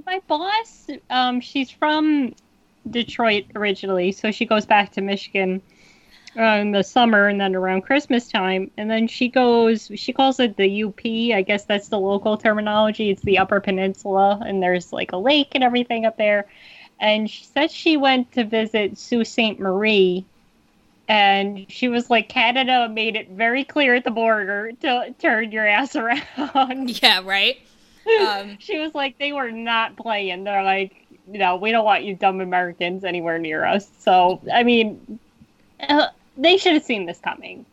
[0.06, 2.36] My boss, um, she's from
[2.90, 5.62] Detroit originally, so she goes back to Michigan
[6.38, 8.72] uh, in the summer and then around Christmas time.
[8.78, 11.06] And then she goes, she calls it the UP.
[11.06, 13.10] I guess that's the local terminology.
[13.10, 16.46] It's the Upper Peninsula, and there's like a lake and everything up there.
[17.00, 19.60] And she said she went to visit Sault Ste.
[19.60, 20.26] Marie.
[21.08, 25.68] And she was like, Canada made it very clear at the border to turn your
[25.68, 27.00] ass around.
[27.02, 27.58] Yeah, right.
[28.22, 30.44] Um, she was like, they were not playing.
[30.44, 30.96] They're like,
[31.32, 33.88] you know, we don't want you dumb Americans anywhere near us.
[34.00, 35.20] So, I mean,
[35.80, 37.66] uh, they should have seen this coming.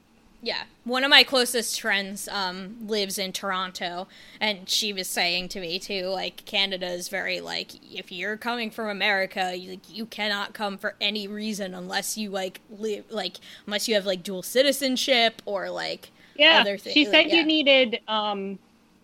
[0.45, 4.09] Yeah, one of my closest friends um, lives in Toronto,
[4.41, 8.71] and she was saying to me too, like Canada is very like if you're coming
[8.71, 13.37] from America, you, like, you cannot come for any reason unless you like live like
[13.67, 16.61] unless you have like dual citizenship or like yeah.
[16.61, 16.95] Other things.
[16.95, 17.37] She said like, yeah.
[17.37, 18.59] you needed um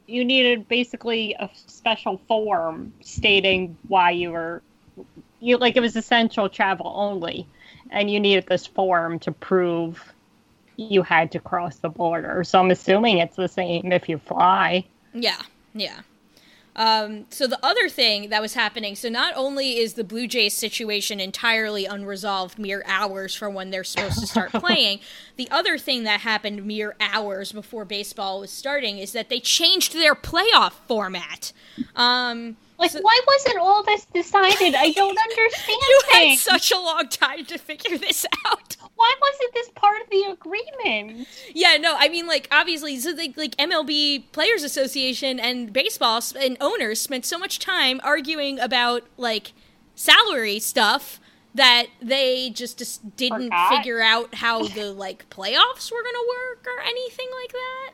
[0.07, 4.63] you needed basically a special form stating why you were
[5.41, 7.47] you like it was essential travel only
[7.91, 10.13] and you needed this form to prove
[10.77, 12.45] you had to cross the border.
[12.45, 14.85] So I'm assuming it's the same if you fly.
[15.13, 15.43] Yeah,
[15.75, 16.01] yeah.
[16.77, 20.57] Um, so the other thing that was happening, so not only is the Blue Jays
[20.57, 25.01] situation entirely unresolved mere hours from when they're supposed to start playing,
[25.37, 29.93] the other thing that happened mere hours before baseball was starting is that they changed
[29.93, 31.53] their playoff format.
[31.97, 34.75] Um, like, so, why wasn't all this decided?
[34.75, 35.79] I don't understand.
[35.89, 36.45] you things.
[36.47, 38.77] had such a long time to figure this out.
[38.95, 41.29] Why wasn't this part of the agreement?
[41.55, 46.57] Yeah, no, I mean, like, obviously, so they, like MLB Players Association and baseball and
[46.61, 49.53] owners spent so much time arguing about like
[49.95, 51.21] salary stuff
[51.55, 53.77] that they just, just didn't Forgot.
[53.77, 57.93] figure out how the like playoffs were gonna work or anything like that.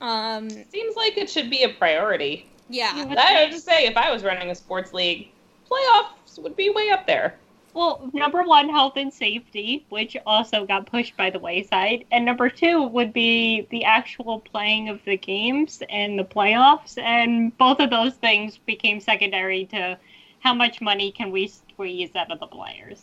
[0.00, 2.48] Um, Seems like it should be a priority.
[2.68, 2.92] Yeah.
[2.94, 5.28] I would just say, if I was running a sports league,
[5.70, 7.34] playoffs would be way up there.
[7.74, 12.06] Well, number one, health and safety, which also got pushed by the wayside.
[12.10, 16.98] And number two would be the actual playing of the games and the playoffs.
[16.98, 19.98] And both of those things became secondary to
[20.40, 23.02] how much money can we squeeze out of the players.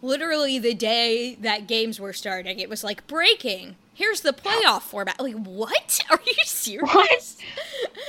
[0.00, 3.76] Literally the day that games were starting, it was like breaking.
[3.94, 5.20] Here's the playoff format.
[5.20, 6.00] Like, what?
[6.10, 7.38] Are you serious?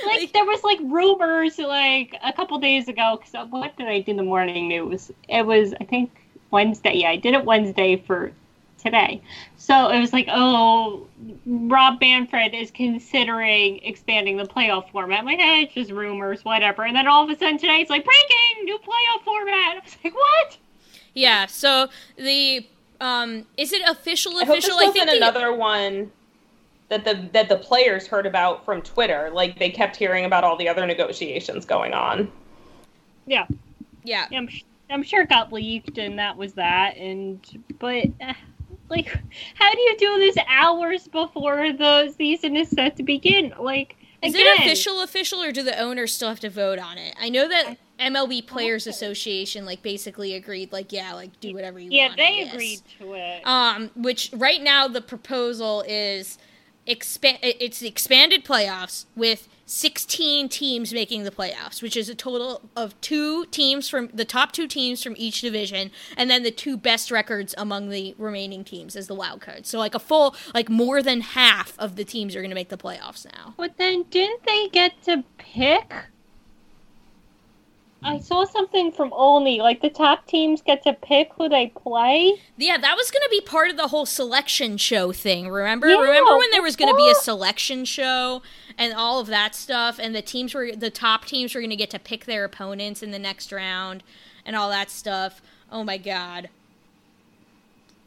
[0.04, 3.18] Like, there was like rumors like a couple days ago.
[3.20, 5.10] Because what did I do in the morning news?
[5.28, 6.10] It was, I think,
[6.50, 6.94] Wednesday.
[6.94, 8.32] Yeah, I did it Wednesday for
[8.82, 9.20] today.
[9.56, 11.06] So it was like, oh,
[11.44, 15.20] Rob Manfred is considering expanding the playoff format.
[15.20, 16.84] I'm like, eh, it's just rumors, whatever.
[16.84, 19.76] And then all of a sudden today, it's like breaking new playoff format.
[19.76, 20.56] I was like, what?
[21.14, 21.46] Yeah.
[21.46, 22.66] So the
[23.00, 24.36] um, is it official?
[24.36, 24.78] I hope this Official?
[24.78, 26.10] I, wasn't think the, another one
[26.88, 29.30] that the that the players heard about from Twitter.
[29.32, 32.30] Like they kept hearing about all the other negotiations going on.
[33.26, 33.46] Yeah.
[34.04, 34.26] Yeah.
[34.32, 36.96] I'm, sh- I'm sure it got leaked and that was that.
[36.96, 37.40] And,
[37.78, 38.32] but, uh,
[38.88, 39.08] like,
[39.54, 43.52] how do you do this hours before the season is set to begin?
[43.58, 46.98] Like, Is again, it official official or do the owners still have to vote on
[46.98, 47.14] it?
[47.20, 51.90] I know that MLB Players Association like basically agreed like yeah, like do whatever you
[51.90, 52.20] Yeah, want.
[52.20, 53.46] I they agreed to it.
[53.46, 56.38] Um which right now the proposal is
[56.86, 62.62] expand it's the expanded playoffs with 16 teams making the playoffs, which is a total
[62.76, 66.76] of two teams from the top two teams from each division, and then the two
[66.76, 69.66] best records among the remaining teams as the wild card.
[69.66, 72.68] So like a full, like more than half of the teams are going to make
[72.68, 73.54] the playoffs now.
[73.56, 75.92] But then didn't they get to pick?
[78.02, 82.34] I saw something from Olney, like the top teams get to pick who they play.
[82.56, 85.48] Yeah, that was going to be part of the whole selection show thing.
[85.48, 85.88] Remember?
[85.88, 88.42] Yeah, remember when there was going to be a selection show
[88.78, 91.76] and all of that stuff, and the teams were the top teams were going to
[91.76, 94.02] get to pick their opponents in the next round
[94.44, 95.40] and all that stuff.
[95.72, 96.48] Oh my god.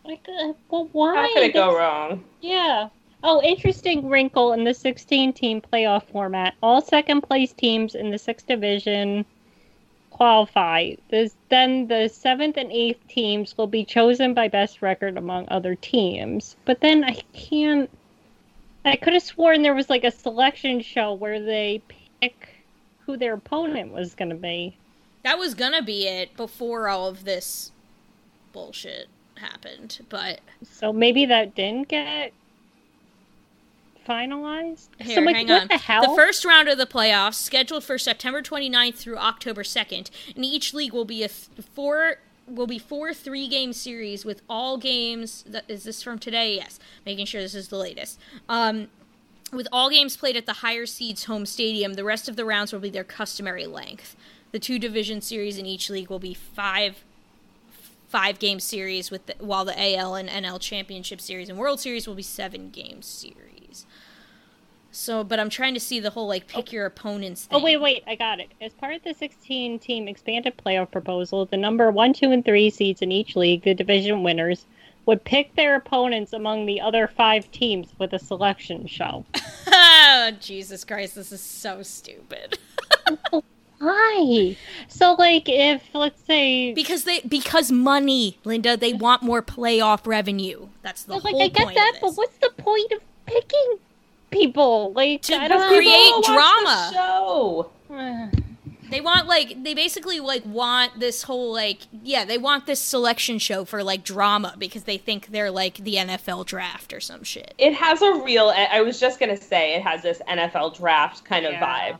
[0.05, 1.15] Like, uh, well, why?
[1.15, 2.23] How could it go wrong?
[2.41, 2.89] Yeah.
[3.21, 6.55] Oh, interesting wrinkle in the 16 team playoff format.
[6.63, 9.25] All second place teams in the sixth division
[10.19, 10.91] qualify.
[11.09, 15.75] This, then the seventh and eighth teams will be chosen by best record among other
[15.75, 16.57] teams.
[16.65, 17.89] But then I can't.
[18.83, 21.81] I could have sworn there was like a selection show where they
[22.21, 22.49] pick
[23.05, 24.75] who their opponent was going to be.
[25.23, 27.71] That was going to be it before all of this
[28.51, 32.33] bullshit happened, but So maybe that didn't get
[34.09, 34.87] finalized.
[34.99, 35.67] Here, so, like, hang on.
[35.67, 36.15] the hell?
[36.15, 40.93] first round of the playoffs, scheduled for September 29th through October 2nd, and each league
[40.93, 45.43] will be a th- four will be four three game series with all games.
[45.47, 46.55] That, is this from today?
[46.55, 48.19] Yes, making sure this is the latest.
[48.47, 48.87] Um,
[49.53, 52.73] with all games played at the higher seeds home stadium, the rest of the rounds
[52.73, 54.15] will be their customary length.
[54.51, 57.03] The two division series in each league will be five
[58.07, 62.07] five game series with the, while the AL and NL championship series and World Series
[62.07, 63.48] will be seven game series.
[64.91, 66.71] So, but I'm trying to see the whole like pick oh.
[66.71, 67.59] your opponents thing.
[67.59, 68.49] Oh wait, wait, I got it.
[68.59, 73.01] As part of the 16-team expanded playoff proposal, the number one, two, and three seeds
[73.01, 74.65] in each league, the division winners,
[75.05, 79.25] would pick their opponents among the other five teams with a selection show.
[79.67, 82.57] oh, Jesus Christ, this is so stupid.
[83.79, 84.57] Why?
[84.87, 90.67] So, like, if let's say because they because money, Linda, they want more playoff revenue.
[90.81, 92.99] That's the like whole I get that, but what's the point of
[93.29, 93.77] picking
[94.31, 94.91] people?
[94.93, 96.21] Like, To I don't create know.
[96.21, 96.91] drama.
[96.93, 97.69] Show.
[98.91, 103.37] They want like they basically like want this whole like yeah they want this selection
[103.37, 107.53] show for like drama because they think they're like the NFL draft or some shit.
[107.59, 108.49] It has a real.
[108.49, 111.91] I was just gonna say it has this NFL draft kind of Yeah.
[111.91, 111.97] vibe.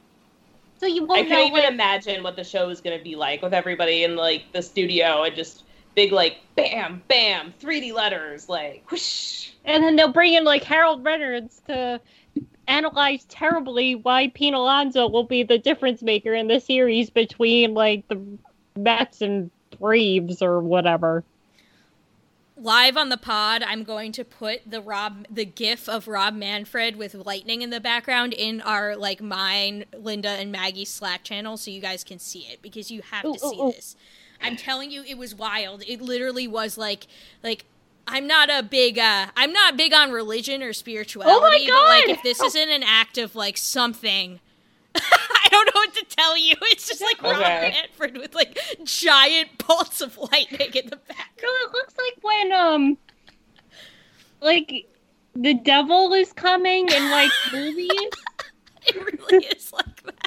[0.79, 1.45] So you I won't can't know.
[1.45, 4.63] even like- imagine what the show is gonna be like with everybody in like the
[4.63, 5.65] studio and just
[5.95, 9.49] big like bam bam 3D letters like whoosh.
[9.65, 11.99] And then they'll bring in like Harold Reynolds to
[12.67, 18.07] analyze terribly why Pete Alonso will be the difference maker in the series between like
[18.07, 18.21] the
[18.77, 21.23] Mets and Braves or whatever.
[22.61, 26.97] Live on the pod, I'm going to put the Rob the gif of Rob Manfred
[26.97, 31.71] with lightning in the background in our like mine, Linda and Maggie Slack channel so
[31.71, 33.73] you guys can see it because you have Ooh, to see ooh, ooh.
[34.39, 34.49] This.
[34.49, 35.83] I'm telling you it was wild.
[35.87, 37.07] It literally was like
[37.43, 37.65] like
[38.07, 42.09] I'm not a big uh I'm not big on religion or spirituality, Oh my but
[42.09, 44.39] like if this isn't an act of like something
[44.95, 46.55] I don't know what to tell you.
[46.63, 47.69] It's just like Rob Okay.
[47.75, 51.31] Manfred with like giant bolts of lightning in the back.
[51.41, 52.97] No, it looks like when um
[54.41, 54.87] like
[55.35, 57.89] the devil is coming in like movies.
[58.87, 60.18] it really is like that.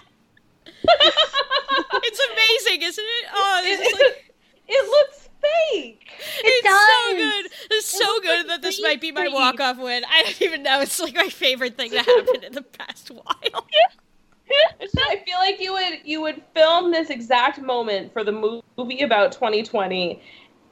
[2.05, 3.24] it's amazing, isn't it?
[3.35, 4.35] Oh, this is like
[4.68, 6.11] it looks fake.
[6.45, 6.89] it's does.
[6.89, 7.53] so good.
[7.70, 10.05] It's so looks good like that this might be my walk off win.
[10.09, 10.80] I don't even know.
[10.80, 13.66] It's like my favorite thing to happen in the past while.
[14.99, 18.33] I feel like you would you would film this exact moment for the
[18.76, 20.20] movie about 2020,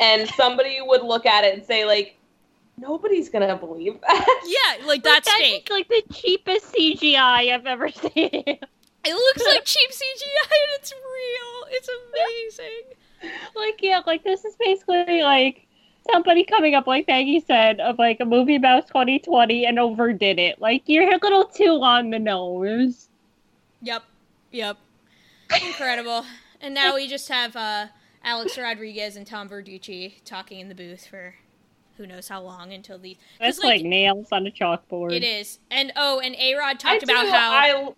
[0.00, 2.16] and somebody would look at it and say like,
[2.76, 4.42] nobody's gonna believe that.
[4.46, 5.66] Yeah, like that's That's fake.
[5.66, 8.58] just, like the cheapest CGI I've ever seen.
[9.04, 11.66] It looks like cheap CGI and it's real.
[11.70, 11.88] It's
[12.58, 13.32] amazing.
[13.56, 15.66] like yeah, like this is basically like
[16.10, 20.60] somebody coming up, like Maggie said, of like a movie about 2020 and overdid it.
[20.60, 23.08] Like you're a little too on the nose.
[23.82, 24.02] Yep.
[24.52, 24.76] Yep.
[25.64, 26.24] Incredible.
[26.60, 27.86] And now we just have uh,
[28.22, 31.34] Alex Rodriguez and Tom Verducci talking in the booth for
[31.96, 32.98] who knows how long until.
[32.98, 35.12] 'cause, That's like, nails on a chalkboard.
[35.12, 35.58] It is.
[35.70, 37.88] And oh, and A Rod I talked about do- how I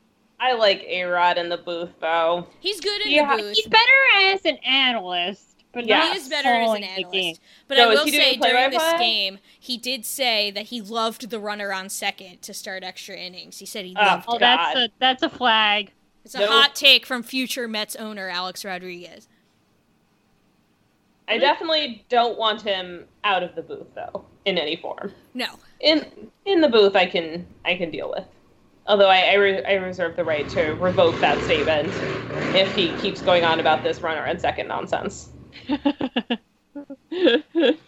[0.45, 2.49] I like A Rod in the booth though.
[2.59, 3.57] he's good in Yeah, the booth.
[3.57, 3.93] He's better
[4.25, 6.11] as an analyst, but Yeah.
[6.13, 7.41] He is better as an analyst.
[7.69, 8.99] But So I will say during this play-by-play?
[8.99, 13.59] game, he did say that he loved the runner on second to start extra innings.
[13.61, 14.41] He said he Oh, loved Oh, it.
[14.41, 14.77] that's God.
[14.83, 15.93] a that's a flag.
[16.25, 16.51] It's a Nope.
[16.51, 19.29] hot take from future Mets owner Alex Rodriguez.
[21.29, 25.13] I definitely don't want him out of the booth though, in any form.
[25.35, 25.47] No.
[25.81, 28.25] In in the booth, I can I can deal with.
[28.87, 31.89] Although I I, re- I reserve the right to revoke that statement
[32.55, 35.31] if he keeps going on about this runner and second nonsense.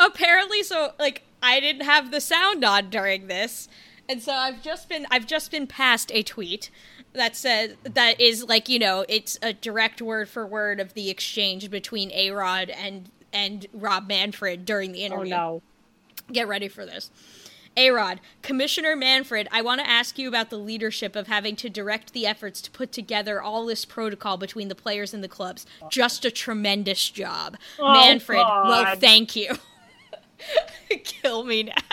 [0.00, 3.68] apparently so like i didn't have the sound on during this
[4.08, 6.70] and so i've just been i've just been passed a tweet
[7.12, 11.10] that says that is like you know it's a direct word for word of the
[11.10, 15.34] exchange between a rod and and rob manfred during the interview.
[15.34, 15.62] Oh interview no.
[16.32, 17.10] get ready for this
[17.80, 21.70] a Rod, Commissioner Manfred, I want to ask you about the leadership of having to
[21.70, 25.64] direct the efforts to put together all this protocol between the players and the clubs.
[25.90, 27.56] Just a tremendous job.
[27.78, 29.54] Oh, Manfred, well, thank you.
[31.04, 31.74] Kill me now.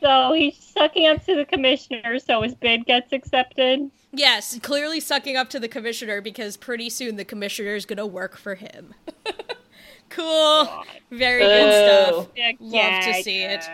[0.00, 3.88] So he's sucking up to the commissioner, so his bid gets accepted.
[4.10, 8.06] yes, clearly sucking up to the commissioner because pretty soon the commissioner is going to
[8.06, 8.94] work for him.
[10.08, 10.68] cool.
[11.12, 12.22] Very good Boo.
[12.24, 12.56] stuff.
[12.58, 13.64] Love to see it.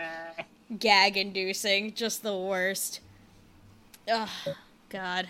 [0.77, 1.93] Gag inducing.
[1.93, 2.99] Just the worst.
[4.11, 4.29] Ugh,
[4.89, 5.27] God.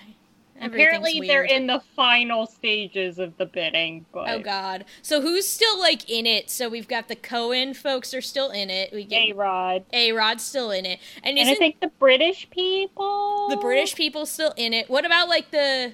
[0.62, 4.06] Apparently, they're in the final stages of the bidding.
[4.12, 4.84] But Oh God!
[5.02, 6.50] So who's still like in it?
[6.50, 8.92] So we've got the Cohen folks are still in it.
[8.92, 9.86] We A get Rod.
[9.94, 13.48] A Rod's still in it, and And isn't I think the British people.
[13.50, 14.90] the British people still in it?
[14.90, 15.94] What about like the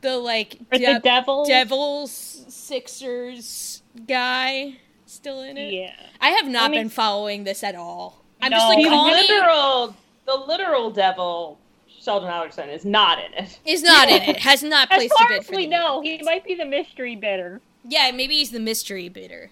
[0.00, 1.48] the like Or the Devils?
[1.48, 5.74] Devils Sixers guy still in it?
[5.74, 5.94] Yeah.
[6.22, 8.22] I have not I mean- been following this at all.
[8.42, 8.96] I'm No, just like I The
[9.32, 11.58] literal the literal devil,
[11.88, 13.58] Sheldon Adelson, is not in it.
[13.64, 14.38] is not in it.
[14.38, 16.54] Has not As placed a far bid as for we the know, he might be
[16.54, 17.60] the mystery bidder.
[17.84, 19.50] Yeah, maybe he's the mystery bidder.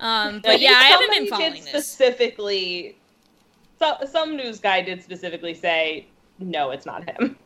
[0.00, 1.68] Um, but yeah, I haven't been following did this.
[1.68, 2.96] specifically.
[3.78, 6.06] So, some news guy did specifically say,
[6.38, 7.36] "No, it's not him."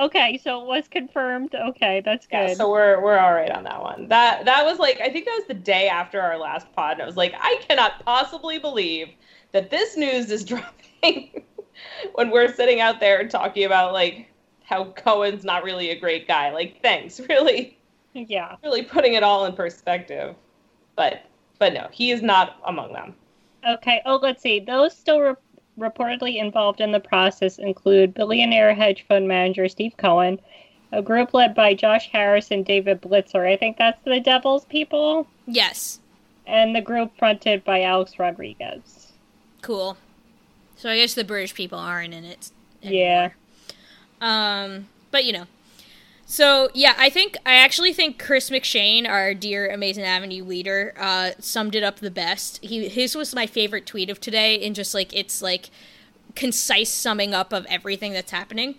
[0.00, 1.54] Okay, so it was confirmed.
[1.54, 2.50] Okay, that's good.
[2.50, 4.06] Yeah, so we're we're all right on that one.
[4.08, 7.02] That that was like I think that was the day after our last pod, and
[7.02, 9.08] I was like, I cannot possibly believe
[9.52, 10.44] that this news is
[11.02, 11.42] dropping
[12.14, 14.28] when we're sitting out there talking about like
[14.64, 16.52] how Cohen's not really a great guy.
[16.52, 17.78] Like, thanks, really,
[18.14, 18.56] yeah.
[18.62, 20.34] really putting it all in perspective.
[20.96, 21.22] But
[21.58, 23.14] but no, he is not among them.
[23.68, 24.00] Okay.
[24.04, 24.60] Oh, let's see.
[24.60, 25.34] Those still re-
[25.78, 30.40] reportedly involved in the process include billionaire hedge fund manager Steve Cohen,
[30.92, 33.46] a group led by Josh Harris and David Blitzer.
[33.46, 36.00] I think that's the Devils people, Yes,
[36.46, 38.97] and the group fronted by Alex Rodriguez.
[39.62, 39.96] Cool.
[40.76, 42.50] So I guess the British people aren't in it.
[42.82, 43.30] Yeah.
[44.20, 45.46] Um, but you know.
[46.26, 51.30] So yeah, I think I actually think Chris McShane, our dear Amazing Avenue leader, uh,
[51.38, 52.62] summed it up the best.
[52.62, 55.70] He his was my favorite tweet of today, in just like it's like
[56.34, 58.74] concise summing up of everything that's happening.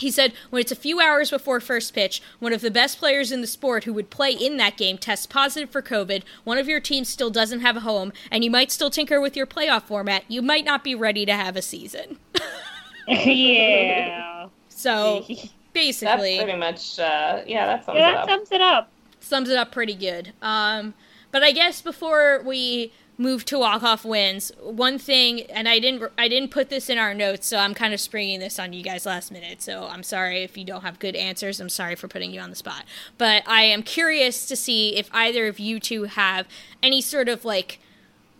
[0.00, 3.30] He said, when it's a few hours before first pitch, one of the best players
[3.30, 6.68] in the sport who would play in that game tests positive for COVID, one of
[6.68, 9.82] your teams still doesn't have a home, and you might still tinker with your playoff
[9.84, 12.18] format, you might not be ready to have a season.
[13.08, 14.48] yeah.
[14.68, 15.48] So basically.
[15.72, 15.92] That's
[16.22, 18.28] basically, pretty much uh, yeah, that sums Yeah, it that up.
[18.28, 18.90] sums it up.
[19.20, 20.32] sums it up pretty good.
[20.42, 20.94] Um,
[21.32, 26.10] but I guess before we move to walk off wins, one thing, and I didn't,
[26.16, 28.82] I didn't put this in our notes, so I'm kind of springing this on you
[28.82, 29.60] guys last minute.
[29.60, 31.60] So I'm sorry if you don't have good answers.
[31.60, 32.84] I'm sorry for putting you on the spot.
[33.18, 36.48] But I am curious to see if either of you two have
[36.82, 37.78] any sort of like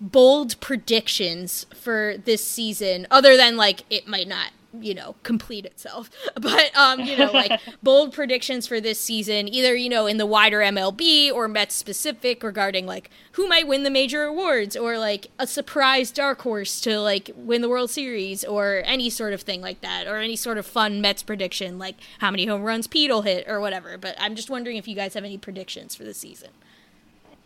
[0.00, 6.10] bold predictions for this season, other than like it might not you know complete itself.
[6.40, 10.26] But um you know like bold predictions for this season either you know in the
[10.26, 15.28] wider mlb or mets specific regarding like who might win the major awards or like
[15.38, 19.60] a surprise dark horse to like win the world series or any sort of thing
[19.60, 23.10] like that or any sort of fun mets prediction like how many home runs pete
[23.10, 23.98] will hit or whatever.
[23.98, 26.50] But i'm just wondering if you guys have any predictions for the season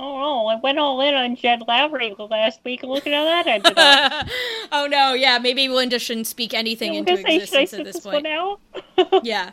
[0.01, 2.83] Oh, oh, I went all in on Jed Lowrie last week.
[2.83, 4.29] Look at how that ended up.
[4.73, 8.03] oh no, yeah, maybe Linda shouldn't speak anything into say, existence should I at this
[8.03, 8.25] sit point.
[8.25, 8.61] One out?
[9.25, 9.51] yeah.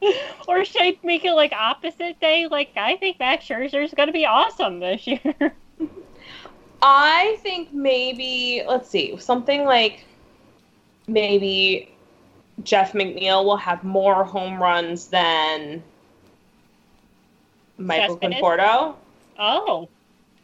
[0.48, 2.46] or should I make it like opposite day?
[2.50, 5.54] Like I think Max Scherzer's going to be awesome this year.
[6.82, 10.06] I think maybe let's see something like
[11.06, 11.90] maybe
[12.62, 15.82] Jeff McNeil will have more home runs than
[17.76, 18.40] Michael Cespedes?
[18.40, 18.94] Conforto.
[19.40, 19.88] Oh,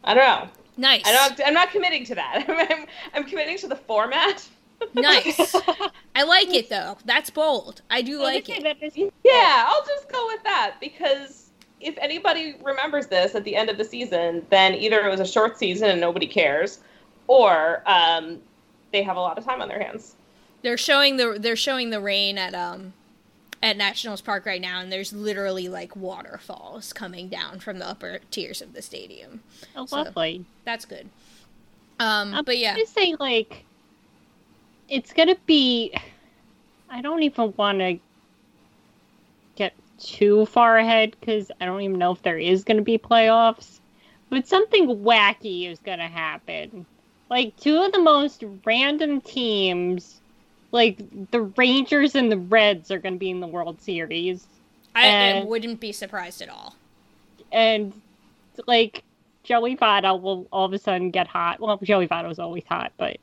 [0.03, 0.49] I don't know.
[0.75, 1.03] Nice.
[1.05, 1.41] I don't.
[1.47, 2.45] I'm not committing to that.
[2.71, 4.47] I'm, I'm committing to the format.
[4.93, 5.55] Nice.
[6.15, 6.97] I like it though.
[7.05, 7.81] That's bold.
[7.89, 9.11] I do like it.
[9.23, 13.77] Yeah, I'll just go with that because if anybody remembers this at the end of
[13.77, 16.79] the season, then either it was a short season and nobody cares,
[17.27, 18.39] or um,
[18.91, 20.15] they have a lot of time on their hands.
[20.63, 22.93] They're showing the they're showing the rain at um
[23.61, 28.19] at Nationals Park right now, and there's literally like waterfalls coming down from the upper
[28.31, 29.41] tiers of the stadium.
[29.75, 30.45] Oh, So, lovely.
[30.65, 31.09] That's good.
[31.99, 33.65] Um, but yeah I'm but yeah, gonna say like
[34.89, 35.93] it's gonna be.
[36.89, 37.99] I don't even want to
[39.55, 43.79] get too far ahead because I don't even know if there is gonna be playoffs.
[44.29, 46.85] But something wacky is gonna happen.
[47.29, 50.21] Like two of the most random teams,
[50.71, 50.97] like
[51.31, 54.47] the Rangers and the Reds, are gonna be in the World Series.
[54.95, 56.75] I, I wouldn't be surprised at all.
[57.51, 57.93] and
[58.65, 59.03] like
[59.43, 61.59] Joey Votto will all of a sudden get hot.
[61.59, 63.17] Well, Joey Votto's always hot, but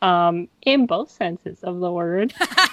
[0.00, 2.32] um, in both senses of the word.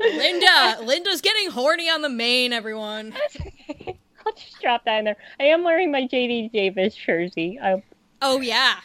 [0.00, 2.52] Linda, Linda's getting horny on the main.
[2.52, 3.14] Everyone.
[4.26, 5.16] I'll just drop that in there.
[5.40, 7.58] I am wearing my JD Davis jersey.
[7.62, 7.82] I,
[8.20, 8.76] Oh yeah,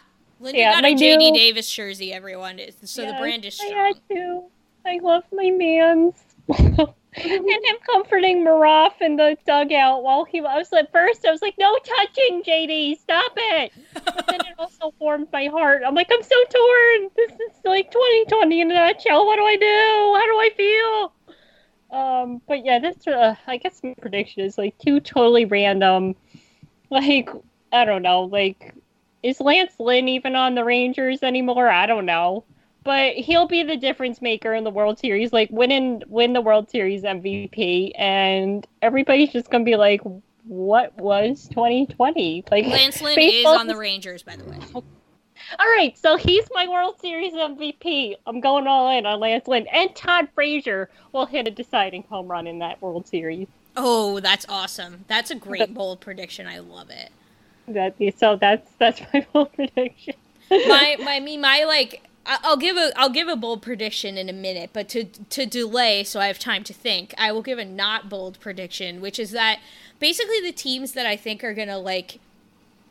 [0.43, 2.13] Linda Yeah, got my a JD new- Davis jersey.
[2.13, 3.85] Everyone, so the brand is I strong.
[3.85, 4.43] had to.
[4.85, 6.15] I love my man's.
[6.49, 6.79] and
[7.17, 11.55] him comforting Maroff in the dugout while he I was at first I was like,
[11.57, 13.71] No touching, JD, stop it.
[13.93, 15.83] But then it also warmed my heart.
[15.85, 17.09] I'm like, I'm so torn.
[17.15, 19.25] This is like 2020 in a nutshell.
[19.25, 19.65] What do I do?
[20.15, 21.13] How do I feel?
[21.97, 26.15] Um, but yeah, this uh, I guess my prediction is like two totally random.
[26.89, 27.29] Like
[27.71, 28.73] I don't know, like
[29.23, 31.69] is Lance Lynn even on the Rangers anymore?
[31.69, 32.43] I don't know.
[32.83, 36.69] But he'll be the difference maker in the World Series, like win win the World
[36.69, 40.01] Series MVP, and everybody's just gonna be like,
[40.43, 44.57] "What was 2020?" Like Lance Lynn is on the Rangers, by the way.
[45.59, 48.15] All right, so he's my World Series MVP.
[48.27, 52.27] I'm going all in on Lance Lynn, and Todd Frazier will hit a deciding home
[52.27, 53.47] run in that World Series.
[53.77, 55.05] Oh, that's awesome.
[55.07, 56.47] That's a great bold prediction.
[56.47, 57.11] I love it.
[57.67, 60.15] That so that's that's my bold prediction.
[60.49, 64.33] my my me my like I'll give a I'll give a bold prediction in a
[64.33, 67.65] minute, but to to delay so I have time to think, I will give a
[67.65, 69.59] not bold prediction, which is that
[69.99, 72.19] basically the teams that I think are gonna like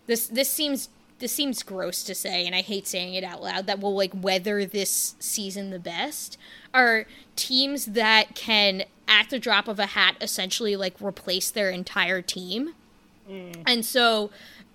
[0.06, 3.66] this this seems this seems gross to say, and I hate saying it out loud,
[3.66, 6.36] that will like weather this season the best
[6.74, 7.06] are
[7.36, 12.74] teams that can at the drop of a hat essentially like replace their entire team.
[13.30, 13.62] Mm.
[13.66, 14.30] And so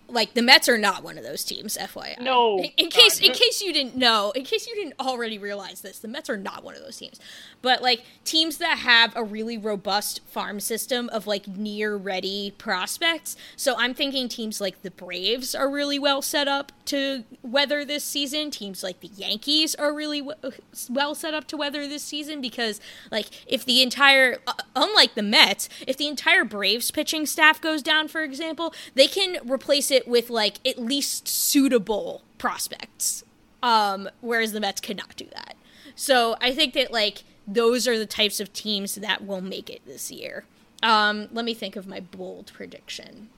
[0.09, 2.19] like the Mets are not one of those teams, FYI.
[2.19, 5.81] No, In, in case in case you didn't know, in case you didn't already realize
[5.81, 7.19] this, the Mets are not one of those teams.
[7.61, 13.35] But like teams that have a really robust farm system of like near ready prospects.
[13.55, 18.03] So I'm thinking teams like the Braves are really well set up to weather this
[18.03, 18.51] season.
[18.51, 20.51] Teams like the Yankees are really w-
[20.89, 22.79] well set up to weather this season because
[23.11, 27.81] like if the entire uh, unlike the Mets, if the entire Braves pitching staff goes
[27.81, 33.23] down for example, they can replace it with like at least suitable prospects.
[33.63, 35.55] Um whereas the Mets cannot do that.
[35.95, 39.85] So I think that like those are the types of teams that will make it
[39.85, 40.43] this year.
[40.83, 43.29] Um let me think of my bold prediction.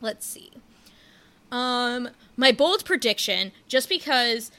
[0.00, 0.50] Let's see.
[1.52, 4.50] Um, my bold prediction, just because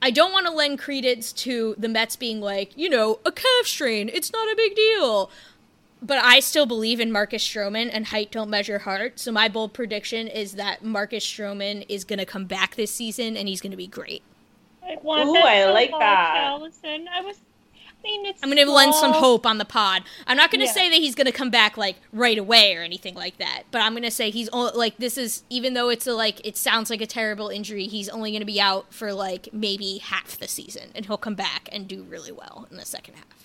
[0.00, 3.66] I don't want to lend credence to the Mets being like, you know, a calf
[3.66, 5.30] strain, it's not a big deal.
[6.02, 9.18] But I still believe in Marcus Stroman and height don't measure heart.
[9.20, 13.36] So my bold prediction is that Marcus Stroman is going to come back this season
[13.36, 14.22] and he's going to be great.
[14.82, 16.36] I want Ooh, I so like much, that.
[16.38, 17.06] Allison.
[17.14, 17.36] I was,
[18.02, 20.02] mean, it's I'm going to lend some hope on the pod.
[20.26, 20.72] I'm not going to Yeah.
[20.72, 23.82] say that he's going to come back like right away or anything like that, but
[23.82, 26.56] I'm going to say he's only like this is even though it's a like it
[26.56, 30.38] sounds like a terrible injury, he's only going to be out for like maybe half
[30.38, 33.39] the season and he'll come back and do really well in the second half.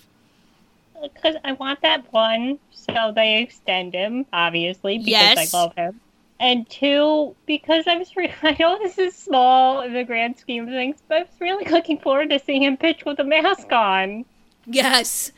[1.02, 5.54] Because I want that one, so they extend him, obviously, because Yes.
[5.54, 6.00] I love him.
[6.38, 10.64] And two, because I was re- I know this is small in the grand scheme
[10.64, 13.72] of things, but I was really looking forward to seeing him pitch with a mask
[13.72, 14.24] on.
[14.66, 15.32] Yes.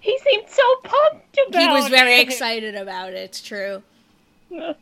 [0.00, 1.68] He seemed so pumped about it.
[1.68, 2.28] He was very it.
[2.28, 3.16] excited about it.
[3.16, 3.82] It's true.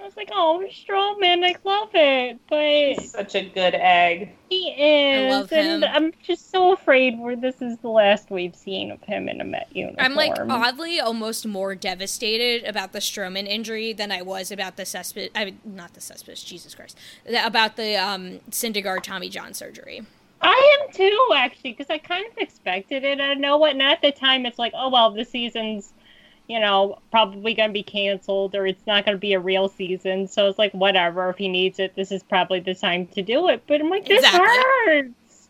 [0.00, 4.32] I was like, oh, Stroman, I love it, but He's such a good egg.
[4.48, 5.84] he is, love and.
[5.84, 9.44] I'm just so afraid where this is the last we've seen of him in a
[9.44, 10.04] Met uniform.
[10.04, 14.86] I'm like oddly almost more devastated about the Stroman injury than I was about the
[14.86, 15.30] Cespedes.
[15.34, 16.96] I mean, not the Cespedes, Jesus Christ,
[17.44, 20.02] about the um, Syndergaard Tommy John surgery.
[20.42, 23.20] I am too, actually, because I kind of expected it.
[23.20, 25.92] I know what, and at the time, it's like, oh well, the season's,
[26.50, 29.68] you know, probably going to be canceled, or it's not going to be a real
[29.68, 30.26] season.
[30.26, 31.30] So it's like, whatever.
[31.30, 33.62] If he needs it, this is probably the time to do it.
[33.68, 34.48] But I'm like, this Exactly.
[34.86, 35.48] hurts.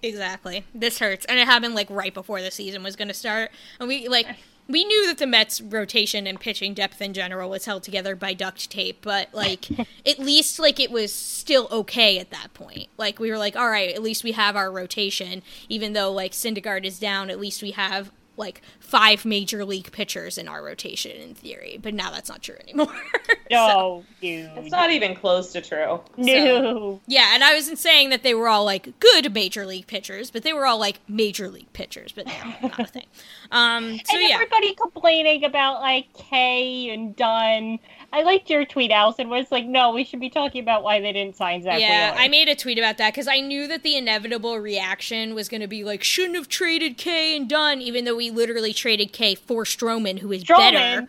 [0.00, 0.64] Exactly.
[0.74, 3.50] This hurts, and it happened like right before the season was going to start,
[3.80, 4.26] and we like
[4.68, 8.32] we knew that the Mets' rotation and pitching depth in general was held together by
[8.32, 9.66] duct tape, but like
[10.06, 12.88] at least like it was still okay at that point.
[12.96, 16.32] Like we were like, all right, at least we have our rotation, even though like
[16.32, 17.28] Syndergaard is down.
[17.30, 18.10] At least we have
[18.42, 22.56] like five major league pitchers in our rotation in theory, but now that's not true
[22.60, 22.92] anymore.
[23.50, 24.50] No, dude.
[24.56, 26.00] It's not even close to true.
[26.16, 27.00] No.
[27.06, 30.42] Yeah, and I wasn't saying that they were all like good major league pitchers, but
[30.42, 33.06] they were all like major league pitchers, but now not a thing.
[33.50, 37.78] Um, so and yeah, everybody complaining about like Kay and Dunn.
[38.14, 41.00] I liked your tweet, Allison, where it's like, no, we should be talking about why
[41.00, 42.22] they didn't sign Zach yeah, Wheeler.
[42.22, 45.62] I made a tweet about that because I knew that the inevitable reaction was going
[45.62, 49.34] to be like, shouldn't have traded Kay and Dunn, even though we literally traded Kay
[49.34, 50.58] for Stroman, who is Stroman.
[50.58, 51.08] better.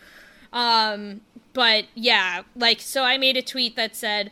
[0.54, 4.32] Um, but yeah, like, so I made a tweet that said,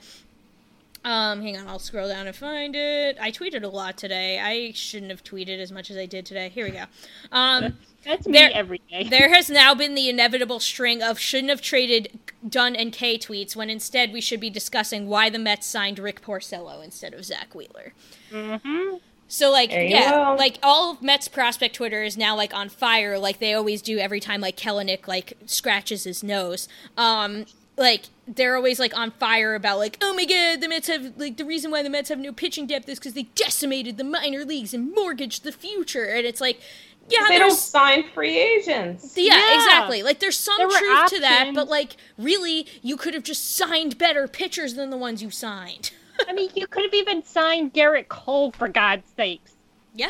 [1.03, 3.17] um, hang on, I'll scroll down and find it.
[3.19, 4.39] I tweeted a lot today.
[4.39, 6.49] I shouldn't have tweeted as much as I did today.
[6.49, 6.83] Here we go.
[7.31, 9.07] Um, That's me there- every day.
[9.09, 13.55] there has now been the inevitable string of shouldn't have traded Dunn and Kay tweets
[13.55, 17.55] when instead we should be discussing why the Mets signed Rick Porcello instead of Zach
[17.55, 17.93] Wheeler.
[18.31, 18.97] Mm-hmm.
[19.27, 20.35] So like yeah, go.
[20.37, 23.97] like all of Mets prospect Twitter is now like on fire, like they always do
[23.97, 26.67] every time like Kelenic like scratches his nose.
[26.97, 27.45] Um,
[27.81, 31.35] like they're always like on fire about like oh my god the Mets have like
[31.37, 34.45] the reason why the Mets have no pitching depth is because they decimated the minor
[34.45, 36.61] leagues and mortgaged the future, and it's like
[37.09, 39.17] yeah, they don't sign free agents.
[39.17, 39.55] yeah, Yeah.
[39.55, 40.01] exactly.
[40.03, 43.53] Like there's some There were truth to that, but like really, you could have just
[43.55, 45.91] signed better pitchers than the ones you signed.
[46.29, 49.51] I mean, you could have even signed Gerrit Cole for God's sakes.
[49.93, 50.07] yeah.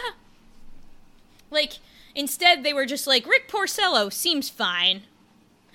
[1.49, 1.79] Like
[2.13, 5.03] instead, they were just like Rick Porcello seems fine,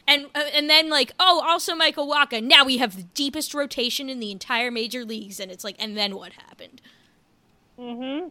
[0.08, 2.42] and uh, and then like oh also Michael Wacha.
[2.42, 5.96] Now we have the deepest rotation in the entire major leagues, and it's like and
[5.96, 6.80] then what happened?
[7.78, 8.28] Mm-hmm.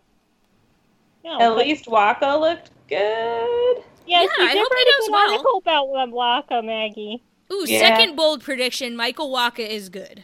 [1.24, 2.98] No, At but- least Wacha looked good.
[2.98, 5.32] yes, Yeah, you I did hope he write a does good well.
[5.32, 7.24] article about um, Wacha, Maggie.
[7.52, 7.80] Ooh, Yeah.
[7.80, 10.24] second bold prediction: Michael Wacha is good.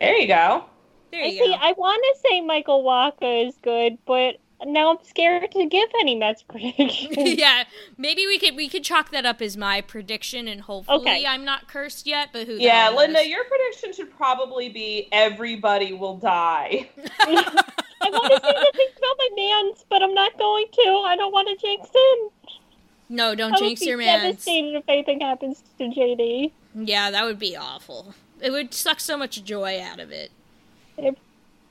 [0.00, 0.64] There you go.
[1.12, 1.54] There I you see.
[1.58, 4.36] I want to say Michael Wacha is good, but
[4.66, 7.16] now I'm scared to give any Mets predictions.
[7.16, 7.64] yeah,
[7.98, 11.26] maybe we could we could chalk that up as my prediction, and hopefully Okay.
[11.26, 12.30] I'm not cursed yet.
[12.32, 12.56] But who?
[12.56, 16.88] the Yeah, hell Linda, your prediction should probably be everybody will die.
[18.02, 21.02] I want to say something about my man's, but I'm not going to.
[21.06, 22.30] I don't want to jinx him.
[23.08, 24.20] No, don't I would jinx be your man.
[24.22, 26.52] devastated if anything happens to JD.
[26.74, 28.14] Yeah, that would be awful.
[28.40, 30.30] It would suck so much joy out of it.
[30.96, 31.18] It,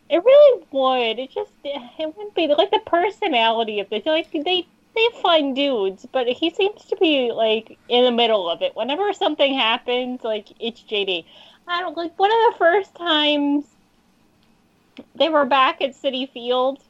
[0.09, 1.19] it really would.
[1.19, 6.05] It just it wouldn't be like the personality of the like they they fun dudes,
[6.11, 8.75] but he seems to be like in the middle of it.
[8.75, 11.25] Whenever something happens, like it's JD.
[11.67, 13.65] I don't like one of the first times
[15.15, 16.81] they were back at Citi Field.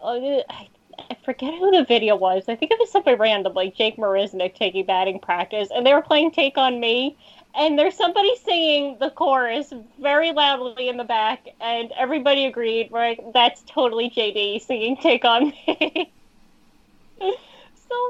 [0.00, 0.68] Uh, I,
[1.10, 2.44] I forget who the video was.
[2.48, 6.02] I think it was something random, like Jake Marisnick taking batting practice, and they were
[6.02, 7.16] playing "Take on Me."
[7.54, 13.18] And there's somebody singing the chorus very loudly in the back, and everybody agreed, right?
[13.32, 16.12] That's totally JD singing "Take on Me."
[17.20, 17.34] so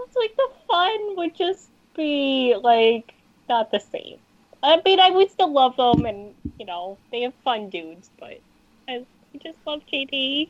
[0.06, 3.14] it's like the fun would just be like
[3.48, 4.18] not the same.
[4.62, 8.40] I mean, I would still love them, and you know they have fun dudes, but
[8.88, 9.04] I
[9.42, 10.48] just love JD.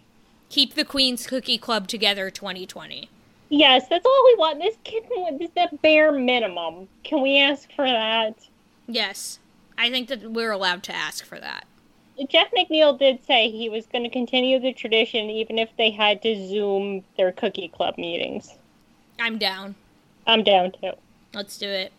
[0.49, 3.09] Keep the Queen's Cookie Club together 2020.
[3.51, 4.61] Yes, that's all we want.
[4.61, 5.05] This kid
[5.41, 6.89] is the bare minimum.
[7.05, 8.35] Can we ask for that?
[8.91, 9.39] Yes.
[9.79, 11.65] I think that we're allowed to ask for that.
[12.29, 16.21] Jeff McNeil did say he was going to continue the tradition even if they had
[16.23, 18.59] to Zoom their cookie club meetings.
[19.19, 19.75] I'm down.
[20.27, 20.93] I'm down too.
[21.33, 21.93] Let's do it.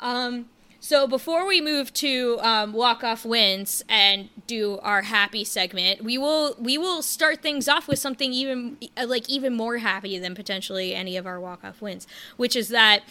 [0.00, 0.46] Um,
[0.80, 6.18] so before we move to um, walk off wins and do our happy segment, we
[6.18, 10.92] will we will start things off with something even like even more happy than potentially
[10.92, 13.02] any of our walk off wins, which is that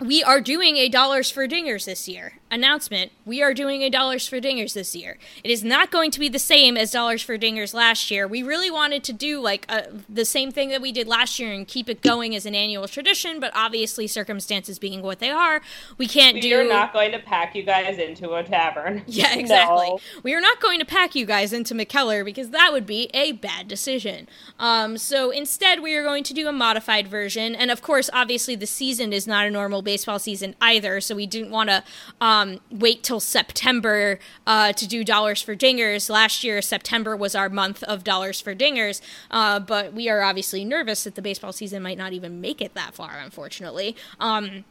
[0.00, 2.39] we are doing a dollars for dingers this year.
[2.50, 5.18] Announcement: We are doing a dollars for dingers this year.
[5.44, 8.26] It is not going to be the same as dollars for dingers last year.
[8.26, 11.52] We really wanted to do like a, the same thing that we did last year
[11.52, 13.40] and keep it going as an annual tradition.
[13.40, 15.60] But obviously, circumstances being what they are,
[15.98, 19.02] we can't do We're not going to pack you guys into a tavern.
[19.20, 19.98] Yeah, exactly.
[20.22, 23.32] We are not going to pack you guys into McKellar because that would be a
[23.32, 24.28] bad decision.
[24.58, 27.54] Um, so instead, we are going to do a modified version.
[27.54, 31.00] And of course, obviously, the season is not a normal baseball season either.
[31.00, 31.82] So we didn't want to
[32.20, 32.39] um,
[32.70, 36.10] wait till September uh, to do Dollars for Dingers.
[36.10, 39.00] Last year, September was our month of Dollars for Dingers.
[39.30, 42.74] Uh, but we are obviously nervous that the baseball season might not even make it
[42.74, 43.96] that far, unfortunately.
[44.18, 44.64] Um,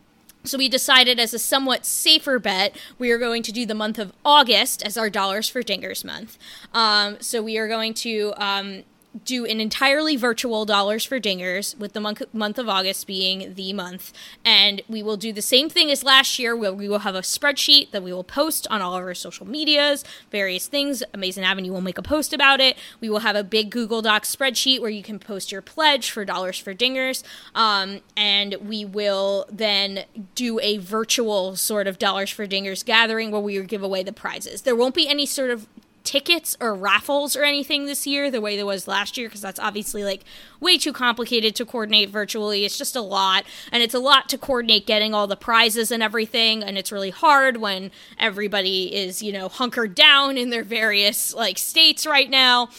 [0.43, 3.99] so we decided as a somewhat safer bet, we are going to do the month
[3.99, 6.38] of August as our Dollars for Dingers month.
[6.74, 8.84] Um, so we are going to um,
[9.26, 13.74] do an entirely virtual Dollars for Dingers, with the month, month of August being the
[13.74, 14.14] month.
[14.45, 17.22] And we will do the same thing as last year, where we will have a
[17.22, 21.01] spreadsheet that we will post on all of our social medias, various things.
[21.14, 22.78] Amazing Avenue will make a post about it.
[23.01, 26.24] We will have a big Google Docs spreadsheet where you can post your pledge for
[26.24, 27.24] Dollars for Dingers.
[27.55, 30.05] Um, and we will then
[30.36, 34.14] do a virtual sort of Dollars for Dingers gathering where we will give away the
[34.14, 34.62] prizes.
[34.62, 35.68] There won't be any sort of
[36.04, 39.60] tickets or raffles or anything this year the way there was last year because that's
[39.60, 40.24] obviously like
[40.60, 42.66] way too complicated to coordinate virtually.
[42.66, 46.02] It's just a lot and it's a lot to coordinate getting all the prizes and
[46.02, 51.34] everything and it's really hard when everybody is you know hunkered down in their various
[51.34, 52.70] like states right now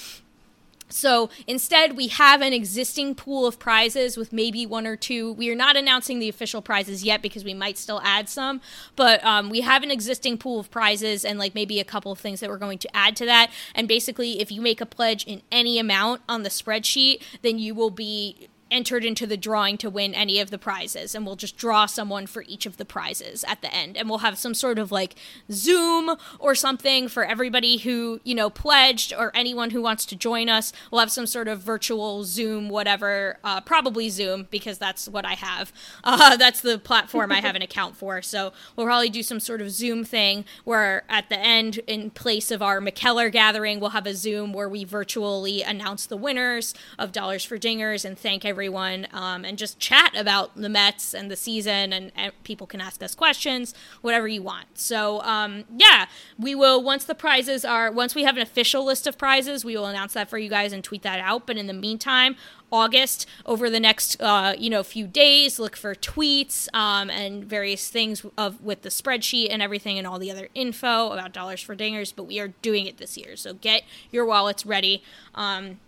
[0.93, 5.33] so instead, we have an existing pool of prizes with maybe one or two.
[5.33, 8.61] We are not announcing the official prizes yet because we might still add some,
[8.97, 12.19] but um, we have an existing pool of prizes and like maybe a couple of
[12.19, 13.51] things that we're going to add to that.
[13.75, 17.75] And basically, if you make a pledge in any amount on the spreadsheet, then you
[17.75, 21.57] will be entered into the drawing to win any of the prizes and we'll just
[21.57, 23.97] draw someone for each of the prizes at the end.
[23.97, 25.15] And we'll have some sort of like
[25.51, 30.49] zoom or something for everybody who you know pledged or anyone who wants to join
[30.49, 30.73] us.
[30.91, 35.35] We'll have some sort of virtual zoom whatever uh, probably zoom because that's what i
[35.35, 35.73] have.
[36.03, 38.21] Uh, that's the platform i have an account for.
[38.23, 42.51] So we'll probably do some sort of zoom thing where at the end in place
[42.51, 47.13] of our mckellar gathering we'll have a zoom where we virtually announce the winners of
[47.13, 51.31] dollars for dingers and thank everyone everyone um, and just chat about the Mets and
[51.31, 54.67] the season, and, and, people can ask us questions, whatever you want.
[54.75, 56.09] So, um, yeah,
[56.39, 59.79] we will, once the prizes are, once we have an official list of prizes, we
[59.79, 61.47] will announce that for you guys and tweet that out.
[61.47, 62.37] But in the meantime,
[62.71, 65.59] August over the next uh, you know few days.
[65.59, 70.21] Look for tweets um, and various things of with the spreadsheet and everything and all
[70.21, 72.13] the other info about dollars for dingers.
[72.15, 73.83] But we are doing it this year, so get
[74.13, 75.03] your wallets ready.
[75.35, 75.81] Um,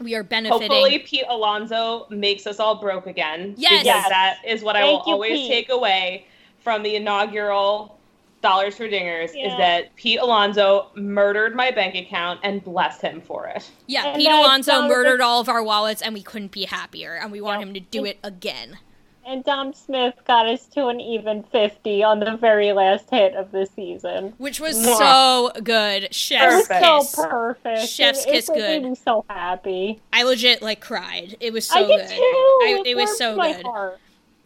[0.00, 0.68] we are benefiting.
[0.70, 3.54] Hopefully, Pete Alonso makes us all broke again.
[3.56, 3.84] Yes.
[3.84, 5.50] because that is what I will you, always Pete.
[5.50, 6.26] take away
[6.60, 7.98] from the inaugural
[8.42, 9.46] Dollars for Dingers Yeah.
[9.52, 13.70] is that Pete Alonso murdered my bank account and bless him for it.
[13.86, 16.64] Yeah, And Pete that Alonso Dom- murdered all of our wallets, and we couldn't be
[16.64, 17.14] happier.
[17.14, 18.78] And we want him to do it again.
[19.26, 23.52] And Dom Smith got us to an even 50 on the very last hit of
[23.52, 24.34] the season.
[24.38, 24.98] Which was Mwah.
[24.98, 26.14] so good.
[26.14, 26.84] Chef's Perfect.
[26.84, 27.14] So kiss.
[27.30, 27.88] perfect.
[27.88, 28.82] Chef's It- kiss it good.
[28.82, 30.00] made me so happy.
[30.12, 31.36] I legit like cried.
[31.40, 32.16] It was so I did good.
[32.16, 32.20] too.
[32.20, 33.64] I- it it was so my good.
[33.66, 33.98] heart.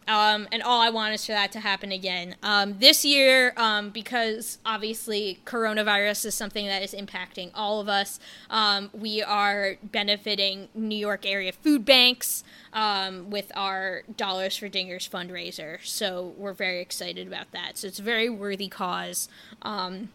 [0.09, 2.35] Um, and all I want is for that to happen again.
[2.41, 8.19] Um, this year, um, because obviously coronavirus is something that is impacting all of us,
[8.49, 12.43] um, we are benefiting New York area food banks
[12.73, 15.77] um, with our Dollars for Dingers fundraiser.
[15.85, 17.77] So we're very excited about that.
[17.77, 19.29] So it's a very worthy cause.
[19.61, 20.09] Um,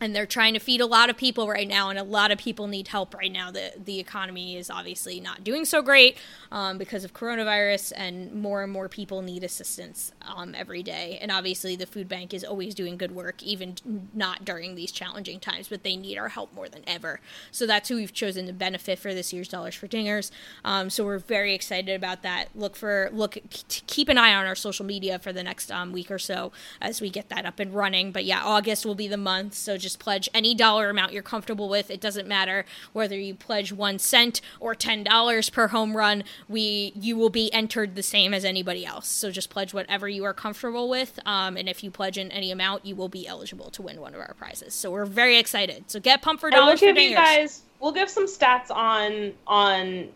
[0.00, 2.38] and they're trying to feed a lot of people right now, and a lot of
[2.38, 3.50] people need help right now.
[3.50, 6.16] The the economy is obviously not doing so great
[6.52, 11.18] um, because of coronavirus, and more and more people need assistance um, every day.
[11.20, 13.76] And obviously, the food bank is always doing good work, even
[14.14, 15.68] not during these challenging times.
[15.68, 17.20] But they need our help more than ever.
[17.50, 20.30] So that's who we've chosen to benefit for this year's Dollars for Dingers.
[20.64, 22.48] Um, so we're very excited about that.
[22.54, 23.38] Look for look
[23.68, 27.00] keep an eye on our social media for the next um, week or so as
[27.00, 28.12] we get that up and running.
[28.12, 29.54] But yeah, August will be the month.
[29.54, 31.90] So just pledge any dollar amount you're comfortable with.
[31.90, 36.24] It doesn't matter whether you pledge one cent or ten dollars per home run.
[36.48, 39.06] We you will be entered the same as anybody else.
[39.06, 41.20] So just pledge whatever you are comfortable with.
[41.24, 44.14] Um, and if you pledge in any amount, you will be eligible to win one
[44.14, 44.74] of our prizes.
[44.74, 45.84] So we're very excited.
[45.86, 47.62] So get pumped for dollars And we'll give you guys.
[47.78, 50.08] We'll give some stats on on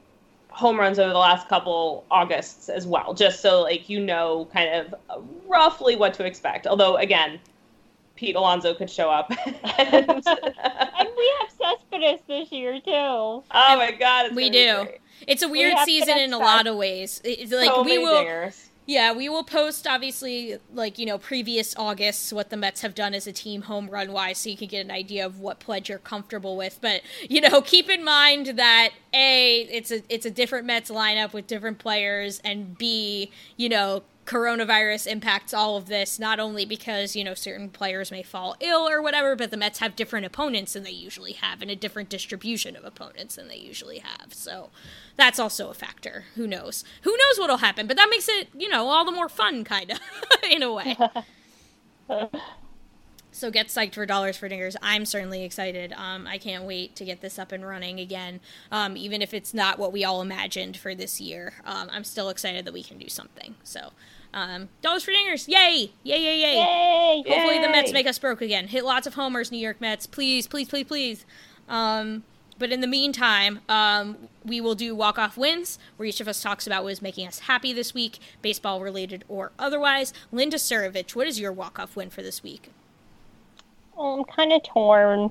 [0.49, 4.75] home runs over the last couple Augusts as well, just so like you know kind
[4.75, 4.95] of
[5.47, 6.67] roughly what to expect.
[6.67, 7.39] Although again,
[8.19, 9.31] Pete Alonso could show up.
[9.47, 9.55] and,
[9.87, 12.91] and we have Cespedes this year too.
[12.91, 14.85] Oh my god, it's we do.
[14.85, 15.01] great.
[15.29, 17.21] It's a weird have season in a lot of ways.
[17.23, 18.69] It's like So we many will dingers.
[18.87, 23.15] Yeah, we will post obviously like, you know, previous August what the Mets have done
[23.15, 25.91] as a team home run wise so you can get an idea of what pledge
[25.91, 26.79] you're comfortable with.
[26.81, 31.35] But, you know, keep in mind that A, it's a it's a different Mets lineup
[31.35, 37.17] with different players and B, you know, coronavirus impacts all of this not only because
[37.17, 40.75] you know certain players may fall ill or whatever but the mets have different opponents
[40.75, 44.69] than they usually have and a different distribution of opponents than they usually have so
[45.17, 48.69] that's also a factor who knows who knows what'll happen but that makes it you
[48.69, 49.99] know all the more fun kind of
[50.51, 50.95] in a way
[53.31, 54.75] so get psyched for dollars for dingers.
[54.83, 55.93] I'm certainly excited.
[55.93, 58.41] Um, I can't wait to get this up and running again.
[58.73, 62.31] Um, even if it's not what we all imagined for this year, um, I'm still
[62.31, 63.55] excited that we can do something.
[63.63, 63.93] So,
[64.35, 66.55] um, dollars for dingers, yay, yay, yay, yay!
[66.55, 67.25] Yay!
[67.27, 68.69] Hopefully the Mets make us broke again.
[68.69, 71.27] Hit lots of homers, New York Mets, please, please, please, please.
[71.69, 72.25] Um,
[72.59, 76.43] but in the meantime, um, we will do walk off wins, where each of us
[76.43, 80.13] talks about what is making us happy this week, baseball related or otherwise.
[80.33, 82.73] Linda Surovich, what is your walk off win for this week?
[83.97, 85.31] Well, I'm kind of torn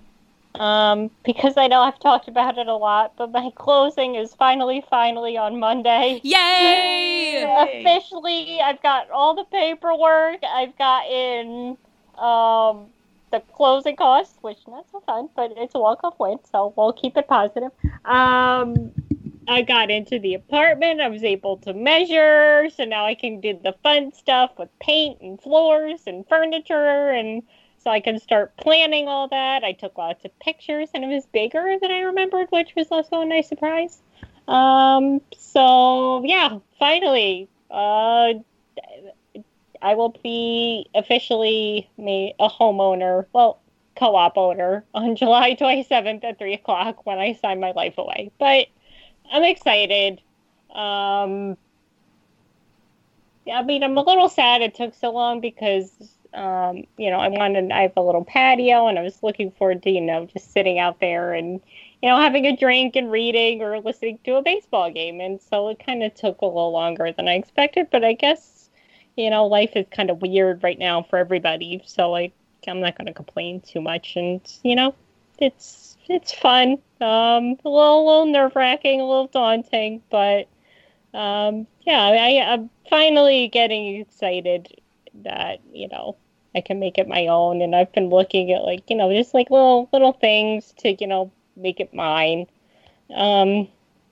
[0.60, 4.84] um, because I know I've talked about it a lot, but my closing is finally,
[4.89, 6.20] finally on Monday.
[6.24, 7.43] Yay!
[7.84, 10.43] Officially, I've got all the paperwork.
[10.43, 11.78] I've gotten
[12.18, 12.88] um,
[13.32, 17.18] the closing costs, which not so fun, but it's a walk-off win, so we'll keep
[17.18, 17.72] it positive.
[18.05, 18.91] Um,
[19.47, 20.99] I got into the apartment.
[20.99, 25.22] I was able to measure, so now I can do the fun stuff with paint
[25.22, 27.43] and floors and furniture, and
[27.88, 29.63] so I can start planning all that.
[29.63, 33.21] I took lots of pictures, and it was bigger than I remembered, which was also
[33.21, 34.01] a nice surprise.
[34.45, 38.33] Um, so yeah, finally, uh,
[39.81, 43.25] I will be officially made a homeowner.
[43.31, 43.61] Well,
[43.95, 48.31] co-op owner on July 27th at three o'clock when I sign my life away.
[48.38, 48.67] But
[49.31, 50.19] I'm excited.
[50.75, 51.55] Um,
[53.45, 55.89] yeah, I mean, I'm a little sad it took so long because,
[56.34, 59.84] um, you know, I wanted, I have a little patio and I was looking forward
[59.84, 61.61] to, you know, just sitting out there and,
[62.01, 65.19] you know, having a drink and reading or listening to a baseball game.
[65.19, 68.69] And so it kind of took a little longer than I expected, but I guess,
[69.15, 71.82] you know, life is kind of weird right now for everybody.
[71.86, 72.34] So like,
[72.67, 74.15] I'm not going to complain too much.
[74.15, 74.95] And, you know,
[75.39, 76.73] it's, it's fun.
[77.01, 80.47] Um, a little, a little nerve wracking, a little daunting, but,
[81.13, 84.82] um, yeah, I, I'm finally getting excited
[85.24, 86.18] that you know
[86.55, 89.34] I can make it my own, and I've been looking at like you know just
[89.34, 92.47] like little little things to you know make it mine.
[93.13, 93.68] Um,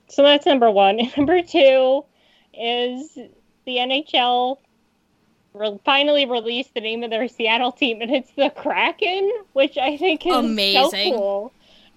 [0.07, 0.99] so that's number one.
[1.17, 2.05] number two
[2.53, 3.17] is
[3.65, 4.57] the NHL
[5.53, 9.97] re- finally released the name of their Seattle team, and it's the Kraken, which I
[9.97, 11.13] think is Amazing.
[11.13, 11.53] so cool.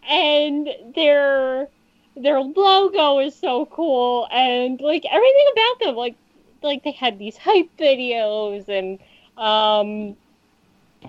[0.08, 1.68] And their
[2.16, 6.16] their logo is so cool, and like everything about them, like
[6.62, 8.98] like they had these hype videos and
[9.36, 10.16] um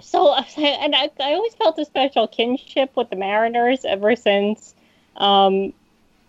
[0.02, 4.76] so and I, I always felt a special kinship with the mariners ever since
[5.18, 5.74] um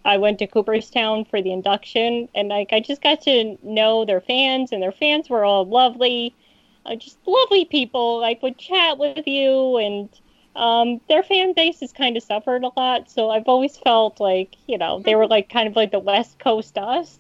[0.05, 2.29] i went to cooperstown for the induction.
[2.35, 6.35] And like i just got to know their fans and their fans were all lovely
[6.87, 8.21] uh, just lovely people.
[8.21, 10.09] Like would chat with you and
[10.57, 13.11] um their fan base has kind of suffered a lot.
[13.11, 16.39] So i've always felt like you know they were like kind of like the west
[16.39, 17.19] coast us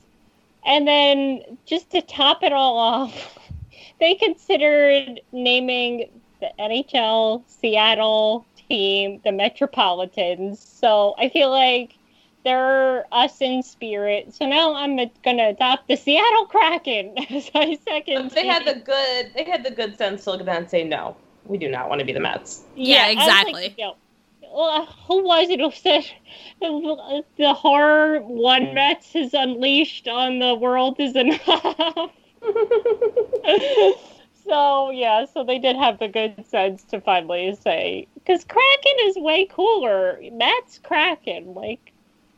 [0.64, 3.38] and then just to top it all off,
[4.00, 10.60] they considered naming the NHL Seattle team the Metropolitans.
[10.60, 11.94] So I feel like
[12.44, 14.34] they're us in spirit.
[14.34, 18.30] So now I'm going to adopt the Seattle Kraken as my second.
[18.30, 19.32] They had the good.
[19.34, 21.88] They had the good sense to look at that and say, "No, we do not
[21.88, 23.52] want to be the Mets." Yeah, I was exactly.
[23.52, 23.98] like, you know, well,
[24.50, 26.04] who was it who said
[27.36, 32.10] the horror one Mets has unleashed on the world is enough?
[34.44, 39.16] so yeah, so they did have the good sense to finally say because Kraken is
[39.16, 40.18] way cooler.
[40.32, 41.92] Mets Kraken, like,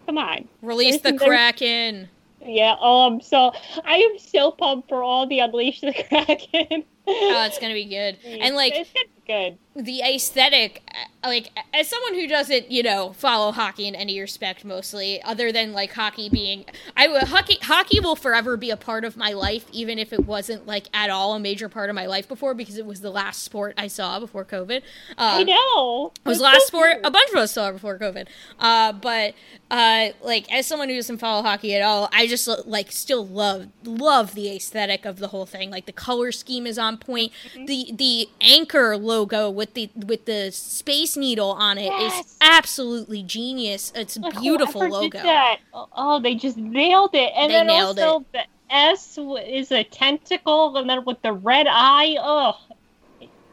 [0.07, 0.49] come on.
[0.61, 2.09] Release the Isn't there- Kraken.
[2.45, 2.75] Yeah.
[2.81, 3.21] Um.
[3.21, 3.53] So
[3.85, 6.85] I am so pumped for all the Unleash the Kraken.
[7.07, 8.19] Oh, it's gonna be good.
[8.25, 9.57] And like It's gonna- good.
[9.75, 10.83] the aesthetic
[11.23, 15.53] uh, like as someone who doesn't you know follow hockey in any respect mostly other
[15.53, 16.65] than like hockey being
[16.97, 20.67] i hockey hockey will forever be a part of my life even if it wasn't
[20.67, 23.43] like at all a major part of my life before because it was the last
[23.43, 24.83] sport i saw before covid
[25.17, 26.13] I um, know.
[26.25, 28.27] it was the last so sport a bunch of us saw before COVID.
[28.59, 29.35] Uh, but
[29.71, 33.69] uh, like as someone who doesn't follow hockey at all, I just like still love
[33.85, 35.71] love the aesthetic of the whole thing.
[35.71, 37.33] Like the color scheme is on point.
[37.55, 37.67] Mm-hmm.
[37.67, 42.37] The the anchor logo with the with the space needle on it is Yes.
[42.41, 43.93] absolutely genius.
[43.95, 45.19] It's beautiful logo.
[45.23, 47.33] that, oh, they just nailed it.
[47.37, 51.67] And They then nailed also the S is a tentacle, and then with the red
[51.69, 52.17] eye.
[52.19, 52.59] Oh,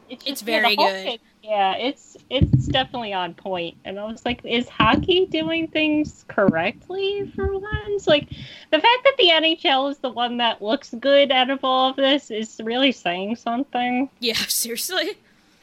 [0.09, 1.03] it's, the very good.
[1.05, 3.75] thing- yeah, it's it's definitely on point.
[3.85, 8.07] And I was like, is hockey doing things correctly for once?
[8.07, 11.89] Like the fact that the NHL is the one that looks good out of all
[11.91, 14.09] of this is really saying something.
[14.19, 15.11] Yeah, seriously.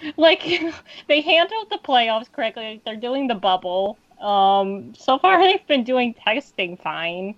[0.16, 0.42] like
[1.08, 2.72] they handled the playoffs correctly.
[2.74, 3.98] Like, they're doing the bubble.
[4.20, 7.36] Um, so far they've been doing testing fine.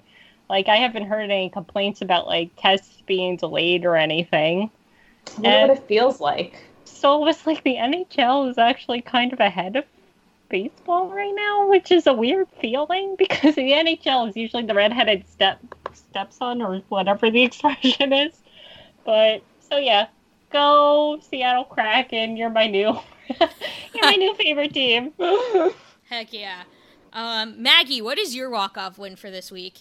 [0.49, 4.71] Like I haven't heard any complaints about like tests being delayed or anything.
[5.37, 6.71] I wonder And what it feels like.
[6.85, 9.85] so it was like the NHL is actually kind of ahead of
[10.49, 15.29] baseball right now, which is a weird feeling because the NHL is usually the redheaded
[15.29, 15.61] step
[15.93, 18.43] stepson or whatever the expression is.
[19.05, 20.09] But so yeah,
[20.51, 22.37] go Seattle Kraken.
[22.37, 22.99] You're my new,
[23.41, 25.13] you're my new favorite team.
[26.09, 26.63] Heck yeah.
[27.13, 29.81] Um, Maggie, what is your walk off win for this week?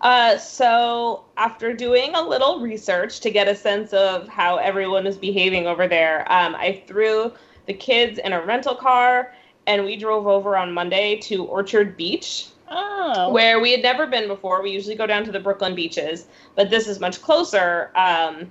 [0.00, 5.16] Uh, so after doing a little research to get a sense of how everyone was
[5.16, 7.32] behaving over there, um, I threw
[7.66, 9.32] the kids in a rental car
[9.66, 14.26] and we drove over on Monday to Orchard Beach, Oh, where we had never been
[14.26, 14.62] before.
[14.62, 18.50] We usually go down to the Brooklyn beaches, but this is much closer um,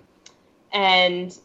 [0.74, 1.38] and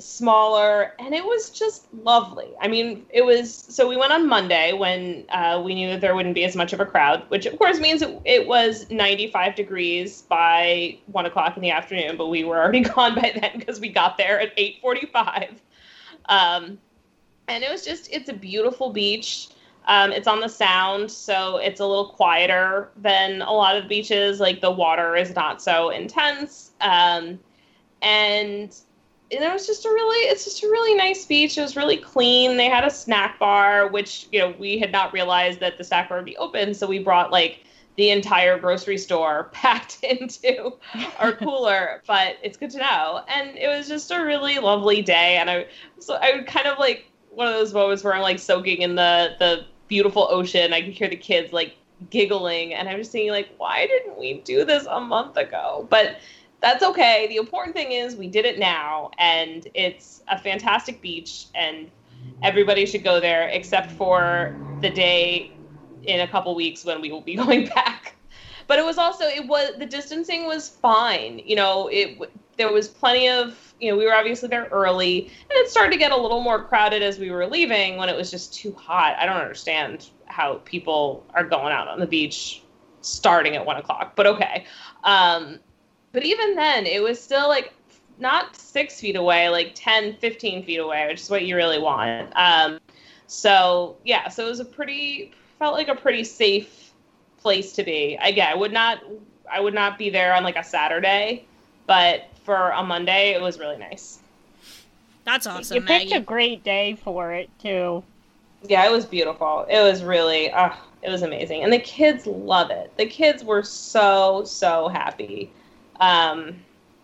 [0.00, 2.48] smaller, and it was just lovely.
[2.60, 6.14] I mean, it was so we went on Monday when uh, we knew that there
[6.14, 9.54] wouldn't be as much of a crowd, which of course means it, it was 95
[9.54, 13.80] degrees by one o'clock in the afternoon, but we were already gone by then because
[13.80, 15.56] we got there at 8:45.
[16.26, 16.78] Um,
[17.48, 19.48] and it was just it's a beautiful beach.
[19.86, 24.38] Um, it's on the sound, so it's a little quieter than a lot of beaches.
[24.38, 27.38] Like the water is not so intense, um,
[28.02, 28.74] and
[29.32, 31.56] and it was just a really it's just a really nice beach.
[31.56, 32.56] It was really clean.
[32.56, 36.08] They had a snack bar, which you know we had not realized that the snack
[36.08, 37.64] bar would be open, so we brought like
[37.96, 40.72] the entire grocery store packed into
[41.18, 42.02] our cooler.
[42.06, 45.36] But it's good to know, and it was just a really lovely day.
[45.36, 45.66] And I
[45.98, 48.96] so I would kind of like one of those moments where I'm like soaking in
[48.96, 50.72] the the beautiful ocean.
[50.72, 51.76] I could hear the kids like
[52.08, 55.86] giggling, and I'm just thinking like, why didn't we do this a month ago?
[55.90, 56.16] But
[56.60, 57.26] that's okay.
[57.28, 61.90] The important thing is we did it now, and it's a fantastic beach, and
[62.42, 65.52] everybody should go there except for the day
[66.02, 68.14] in a couple weeks when we will be going back.
[68.66, 71.40] But it was also it was the distancing was fine.
[71.44, 72.18] You know, it
[72.56, 75.98] there was plenty of you know we were obviously there early, and it started to
[75.98, 79.16] get a little more crowded as we were leaving when it was just too hot.
[79.18, 82.62] I don't understand how people are going out on the beach
[83.00, 84.66] starting at one o'clock, but okay.
[85.02, 85.58] Um,
[86.12, 87.72] but even then, it was still like
[88.18, 92.32] not six feet away, like 10, 15 feet away, which is what you really want.
[92.36, 92.80] Um,
[93.26, 96.92] so yeah, so it was a pretty felt like a pretty safe
[97.38, 98.18] place to be.
[98.20, 99.02] Again, I would not
[99.50, 101.44] I would not be there on like a Saturday,
[101.86, 104.18] but for a Monday, it was really nice.
[105.24, 106.14] That's awesome, you picked Maggie.
[106.16, 108.02] a great day for it too.
[108.62, 109.66] Yeah, it was beautiful.
[109.70, 112.92] It was really, uh, it was amazing, and the kids love it.
[112.96, 115.50] The kids were so so happy,
[116.00, 116.56] um,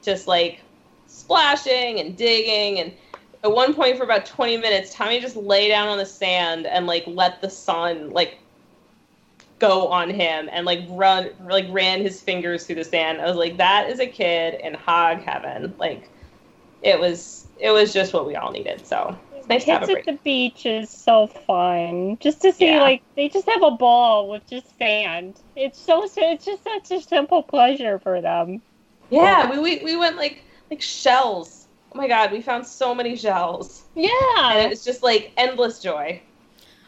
[0.02, 0.60] just like
[1.06, 2.92] splashing and digging, and
[3.44, 6.86] at one point for about twenty minutes, Tommy just lay down on the sand and
[6.86, 8.38] like let the sun like
[9.58, 13.20] go on him and like run like ran his fingers through the sand.
[13.20, 15.74] I was like, that is a kid in hog heaven.
[15.78, 16.10] Like,
[16.82, 18.86] it was it was just what we all needed.
[18.86, 22.18] So it's nice Kids at the beach is so fun.
[22.20, 22.82] Just to see, Yeah.
[22.82, 25.40] like, they just have a ball with just sand.
[25.54, 28.60] It's so, it's just such a simple pleasure for them.
[29.10, 29.60] Yeah, oh.
[29.62, 31.66] we, we we went like like shells.
[31.92, 33.84] Oh my god, we found so many shells.
[33.94, 34.10] Yeah.
[34.50, 36.20] And it was just like endless joy.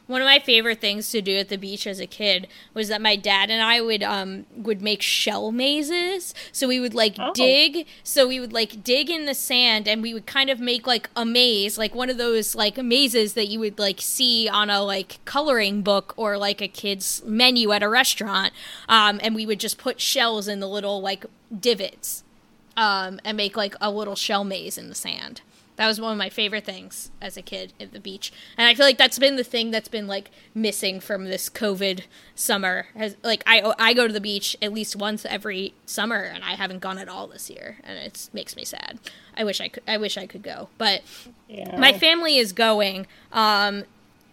[0.09, 3.01] One of my favorite things to do at the beach as a kid was that
[3.01, 6.35] my dad and I would um would make shell mazes.
[6.51, 7.33] So we would like Oh.
[7.35, 7.87] dig.
[8.03, 11.11] So we would like dig in the sand and we would kind of make like
[11.15, 14.83] a maze, like one of those like mazes that you would like see on a
[14.83, 18.53] like coloring book or like a kid's menu at a restaurant.
[18.89, 21.27] Um, and we would just put shells in the little like
[21.61, 22.25] divots.
[22.79, 25.43] Um, and make like a little shell maze in the sand.
[25.79, 28.33] That was one of my favorite things as a kid at the beach.
[28.59, 32.03] And I feel like that's been the thing that's been like missing from this COVID
[32.35, 32.89] summer.
[32.97, 36.55] Has like I I go to the beach at least once every summer and I
[36.57, 38.99] haven't gone at all this year and it makes me sad.
[39.37, 40.69] I wish I could I wish I could go.
[40.79, 41.03] But
[41.49, 41.79] Yeah.
[41.79, 43.85] my family is going um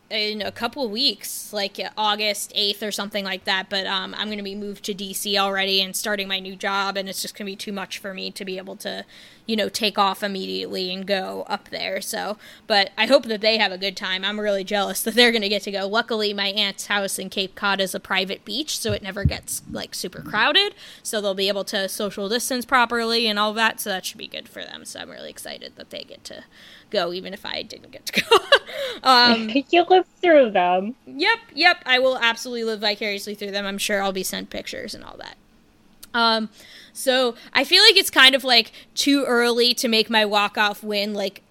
[0.09, 3.69] in a couple of weeks, like uh, August 8th or something like that.
[3.69, 6.95] But um, I'm going to be moved to DC already and starting my new job,
[6.95, 9.03] and it's just going to be too much for me to be able to,
[9.47, 12.01] you know, take off immediately and go up there.
[12.01, 12.37] So,
[12.67, 14.23] but I hope that they have a good time.
[14.23, 15.87] I'm really jealous that they're going to get to go.
[15.87, 19.63] Luckily, my aunt's house in Cape Cod is a private beach, so it never gets
[19.71, 20.75] like super crowded.
[21.01, 23.79] So they'll be able to social distance properly and all that.
[23.79, 24.85] So that should be good for them.
[24.85, 26.43] So I'm really excited that they get to
[26.95, 28.37] go, even if I didn't get to go.
[29.03, 30.95] um, you live through them.
[31.05, 31.77] Yep, yep.
[31.85, 33.65] I will absolutely live vicariously through them.
[33.65, 35.37] I'm sure I'll be sent pictures and all that.
[36.13, 36.49] Um,
[36.93, 40.81] so I feel like it's kind of like too early to make my walk off
[40.81, 41.41] win like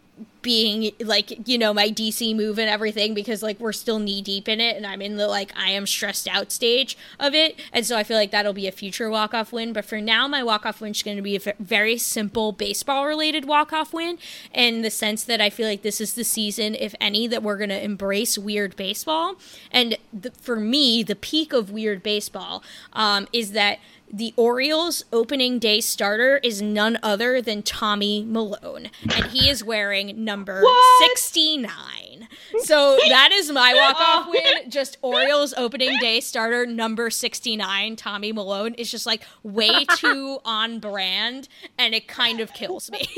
[0.45, 4.47] being like you know my DC move and everything because like we're still knee deep
[4.47, 7.59] in it and I'm in the like I am stressed out stage of it.
[7.73, 9.73] And so I feel like that'll be a future walk off win.
[9.73, 13.07] But for now my walk off win is going to be a very simple baseball
[13.07, 14.19] related walk off win
[14.53, 17.57] in the sense that I feel like this is the season if any that we're
[17.57, 19.37] going to embrace weird baseball.
[19.73, 22.63] And the, for me the peak of weird baseball
[22.93, 23.79] um, is that
[24.15, 30.25] the Orioles opening day starter is none other than Tommy Milone, and he is wearing
[30.25, 30.63] number
[31.01, 32.29] 69.
[32.59, 34.31] So that is my walk off oh.
[34.31, 34.71] win.
[34.71, 40.79] Just Orioles opening day starter number 69, Tommy Milone, is just like way too on
[40.79, 43.09] brand, and it kind of kills me.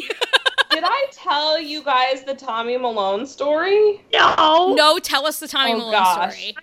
[0.70, 4.02] Did I tell you guys the Tommy Milone story?
[4.14, 4.74] No.
[4.74, 6.39] no, tell us the Tommy Oh, Milone gosh.
[6.39, 6.56] story.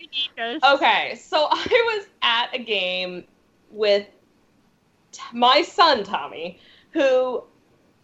[0.73, 3.25] Okay, so I was at a game
[3.71, 4.09] with t-
[5.33, 6.59] my son Tommy,
[6.91, 7.43] who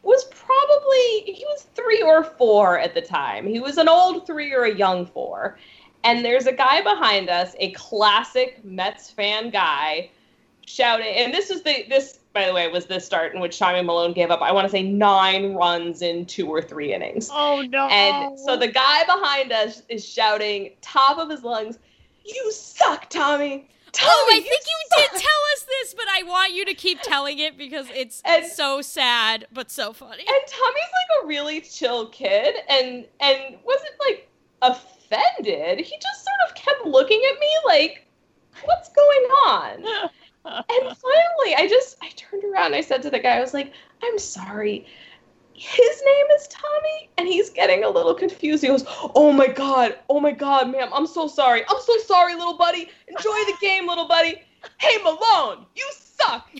[0.03, 3.45] was probably he was three or four at the time.
[3.45, 5.57] He was an old three or a young four.
[6.03, 10.09] And there's a guy behind us, a classic Mets fan guy,
[10.65, 11.13] shouting.
[11.15, 14.13] And this is the this by the way was the start in which Tommy Milone
[14.13, 14.41] gave up.
[14.41, 17.29] I want to say nine runs in two or three innings.
[17.31, 17.87] Oh no.
[17.87, 21.79] And so the guy behind us is shouting, top of his lungs,
[22.23, 26.53] "You suck, Tommy." Tommy, Oh, I think you did tell us this, but I want
[26.53, 30.25] you to keep telling it because it's And- so sad but so funny.
[30.27, 34.27] And Tommy's like a really chill kid, and and wasn't like
[34.61, 35.79] offended.
[35.79, 38.05] He just sort of kept looking at me like,
[38.63, 39.85] "What's going on?"
[40.45, 42.67] and finally, I just I turned around.
[42.67, 43.71] And I said to the guy, I was like,
[44.03, 44.87] "I'm sorry."
[45.59, 48.63] His name is Tommy, and he's getting a little confused.
[48.63, 51.63] He goes, "Oh my god, oh my god, ma'am, I'm so sorry.
[51.67, 52.89] I'm so sorry, little buddy.
[53.09, 54.41] Enjoy the game, little buddy.
[54.77, 56.49] Hey, Milone, you suck."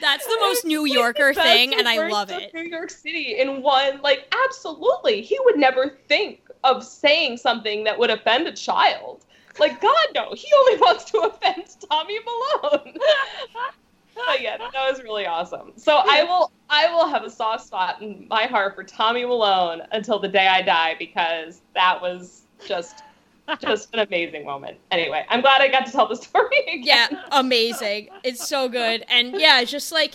[0.00, 2.54] That's the most New Yorker thing, and I love it.
[2.54, 5.20] New York City in one, like, absolutely.
[5.20, 9.26] He would never think of saying something that would offend a child.
[9.58, 10.32] Like, God, no.
[10.32, 12.94] He only wants to offend Tommy Milone.
[14.14, 15.72] but yeah, that was really awesome.
[15.76, 19.82] So I will, I will have a soft spot in my heart for Tommy Milone
[19.92, 23.02] until the day I die because that was just,
[23.60, 24.78] just an amazing moment.
[24.90, 26.82] Anyway, I'm glad I got to tell the story again.
[26.82, 28.08] Yeah, amazing.
[28.22, 29.04] It's so good.
[29.08, 30.14] And yeah, it's just like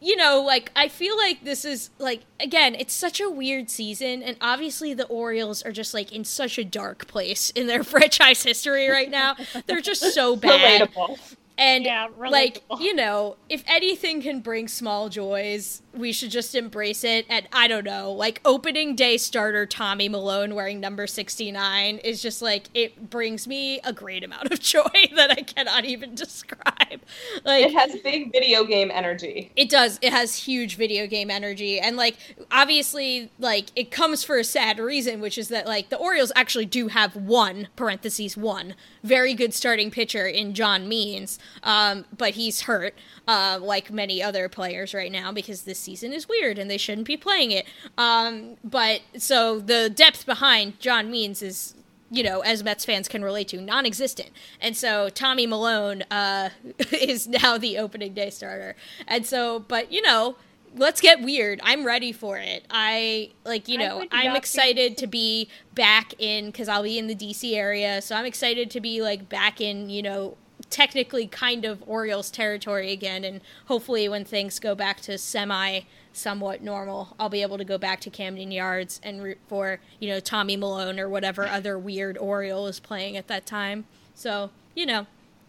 [0.00, 4.22] you know, like I feel like this is like again, it's such a weird season
[4.22, 8.42] and obviously the Orioles are just like in such a dark place in their franchise
[8.42, 9.36] history right now.
[9.66, 10.90] They're just so bad.
[10.90, 11.18] Relatable.
[11.56, 17.04] And Yeah, like, you know, if anything can bring small joys, we should just embrace
[17.04, 17.26] it.
[17.28, 22.42] And I don't know, like opening day starter Tommy Milone wearing number 69 is just
[22.42, 24.82] like it brings me a great amount of joy
[25.14, 27.02] that I cannot even describe.
[27.44, 29.52] Like It has big video game energy.
[29.54, 29.98] it does.
[30.02, 31.78] It has huge video game energy.
[31.78, 32.16] And like
[32.50, 36.66] obviously like it comes for a sad reason, which is that like the Orioles actually
[36.66, 38.74] do have one, parentheses one,
[39.04, 41.38] very good starting pitcher in John Means.
[41.62, 42.94] Um, but he's hurt,
[43.26, 47.06] uh, like many other players right now, because this season is weird and they shouldn't
[47.06, 47.66] be playing it.
[47.96, 51.74] Um, but so the depth behind John Means is
[52.10, 54.30] you know, as Mets fans can relate to, non-existent.
[54.60, 56.50] And so Tommy Milone uh,
[56.92, 58.76] is now the opening day starter.
[59.08, 60.36] And so, but you know,
[60.76, 61.60] let's get weird.
[61.62, 62.64] I'm ready for it.
[62.70, 67.14] I like, you know, I'm excited to be back in because I'll be in the
[67.14, 68.02] DC area.
[68.02, 70.36] So I'm excited to be like back in, you know,
[70.74, 73.22] technically kind of Orioles territory again.
[73.24, 75.82] And hopefully, when things go back to semi
[76.12, 80.08] somewhat normal, I'll be able to go back to Camden Yards and root for, you
[80.08, 83.84] know, Tommy Milone or whatever other weird Oriole is playing at that time.
[84.14, 85.06] So, you know,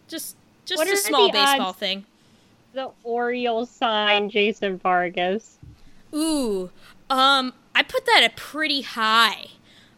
[0.08, 1.78] just just What a small baseball odds?
[1.78, 2.04] thing.
[2.72, 5.58] the Orioles sign Jason Vargas?
[6.14, 6.70] Ooh,
[7.10, 9.46] um, I put that at pretty high.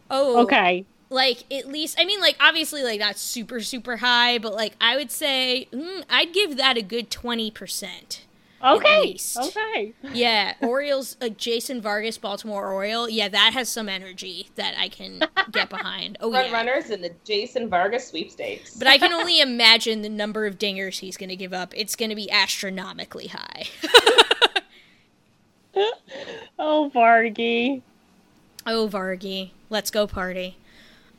[0.09, 0.85] Oh, Okay.
[1.09, 4.95] Like at least, I mean, like obviously, like not super super high, but like I
[4.95, 8.25] would say mm, I'd give that a good twenty percent.
[8.61, 9.17] Okay.
[9.37, 9.93] Okay.
[10.13, 13.09] Yeah, Orioles, like Jason Vargas, Baltimore Oriole.
[13.09, 16.17] Yeah, that has some energy that I can get behind.
[16.19, 16.53] Oh Front yeah.
[16.53, 18.75] runners in the Jason Vargas sweepstakes.
[18.75, 21.73] But I can only imagine the number of dingers he's going to give up.
[21.75, 23.67] It's going to be astronomically high.
[26.61, 27.81] Oh, Vargy.
[28.65, 29.51] Oh, Vargy.
[29.69, 30.57] Let's go party.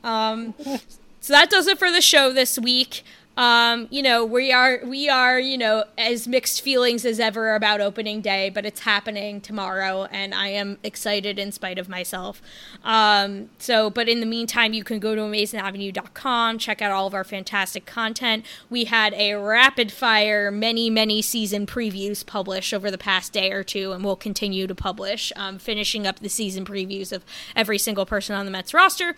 [0.03, 0.53] Um,
[1.19, 3.03] so that does it for the show this week.
[3.37, 7.79] Um, you know, we are we are, you know, as mixed feelings as ever about
[7.79, 12.41] opening day, but it's happening tomorrow and I am excited in spite of myself.
[12.83, 17.13] Um, so but in the meantime, you can go to amazingavenue.com, check out all of
[17.13, 18.45] our fantastic content.
[18.69, 23.63] We had a rapid fire many, many season previews published over the past day or
[23.63, 27.23] two and we'll continue to publish, um, finishing up the season previews of
[27.55, 29.15] every single person on the Mets roster.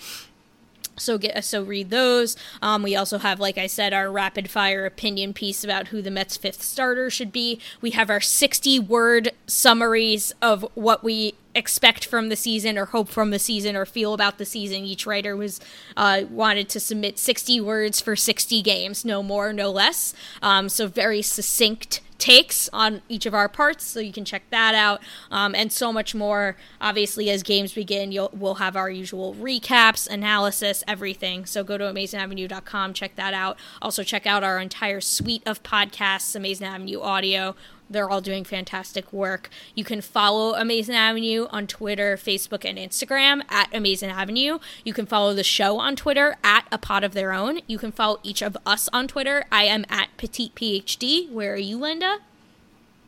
[0.96, 2.36] So get so read those.
[2.62, 6.12] Um, we also have, like I said, our rapid fire opinion piece about who the
[6.12, 7.60] Mets' fifth starter should be.
[7.82, 13.10] We have our sixty word summaries of what we expect from the season or hope
[13.10, 14.86] from the season or feel about the season.
[14.86, 15.60] Each writer was
[15.98, 20.14] uh, wanted to submit sixty words for sixty games, no more, no less.
[20.42, 24.74] Um, so very succinct takes on each of our parts, so you can check that
[24.74, 26.56] out, um, and so much more.
[26.80, 31.46] Obviously, as games begin, you'll we'll have our usual recaps, analysis, everything.
[31.46, 33.58] So go to amazingavenue.com, check that out.
[33.82, 37.56] Also, check out our entire suite of podcasts, Amazing Avenue Audio.
[37.90, 39.50] They're all doing fantastic work.
[39.76, 44.60] You can follow Amazing Avenue on Twitter, Facebook, and Instagram at Amazing Avenue.
[44.84, 47.60] You can follow the show on Twitter at A Pod of Their Own.
[47.68, 49.46] You can follow each of us on Twitter.
[49.52, 51.32] I am at Petite PhD.
[51.32, 52.20] Where are you, Linda?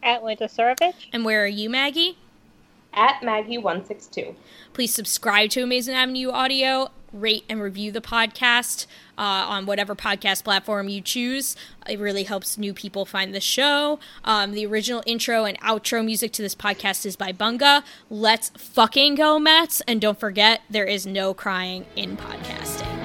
[0.04, 1.08] At Linda Surovich.
[1.12, 2.18] And where are you, Maggie?
[2.94, 4.36] At Maggie162.
[4.74, 8.86] Please subscribe to Amazing Avenue Audio, rate and review the podcast
[9.18, 11.56] uh, on whatever podcast platform you choose.
[11.88, 14.00] It really helps new people find the show.
[14.24, 17.84] Um, the original intro and outro music to this podcast is by Bunga.
[18.10, 19.82] Let's fucking go, Mets.
[19.88, 23.05] And don't forget, there is no crying in podcasting.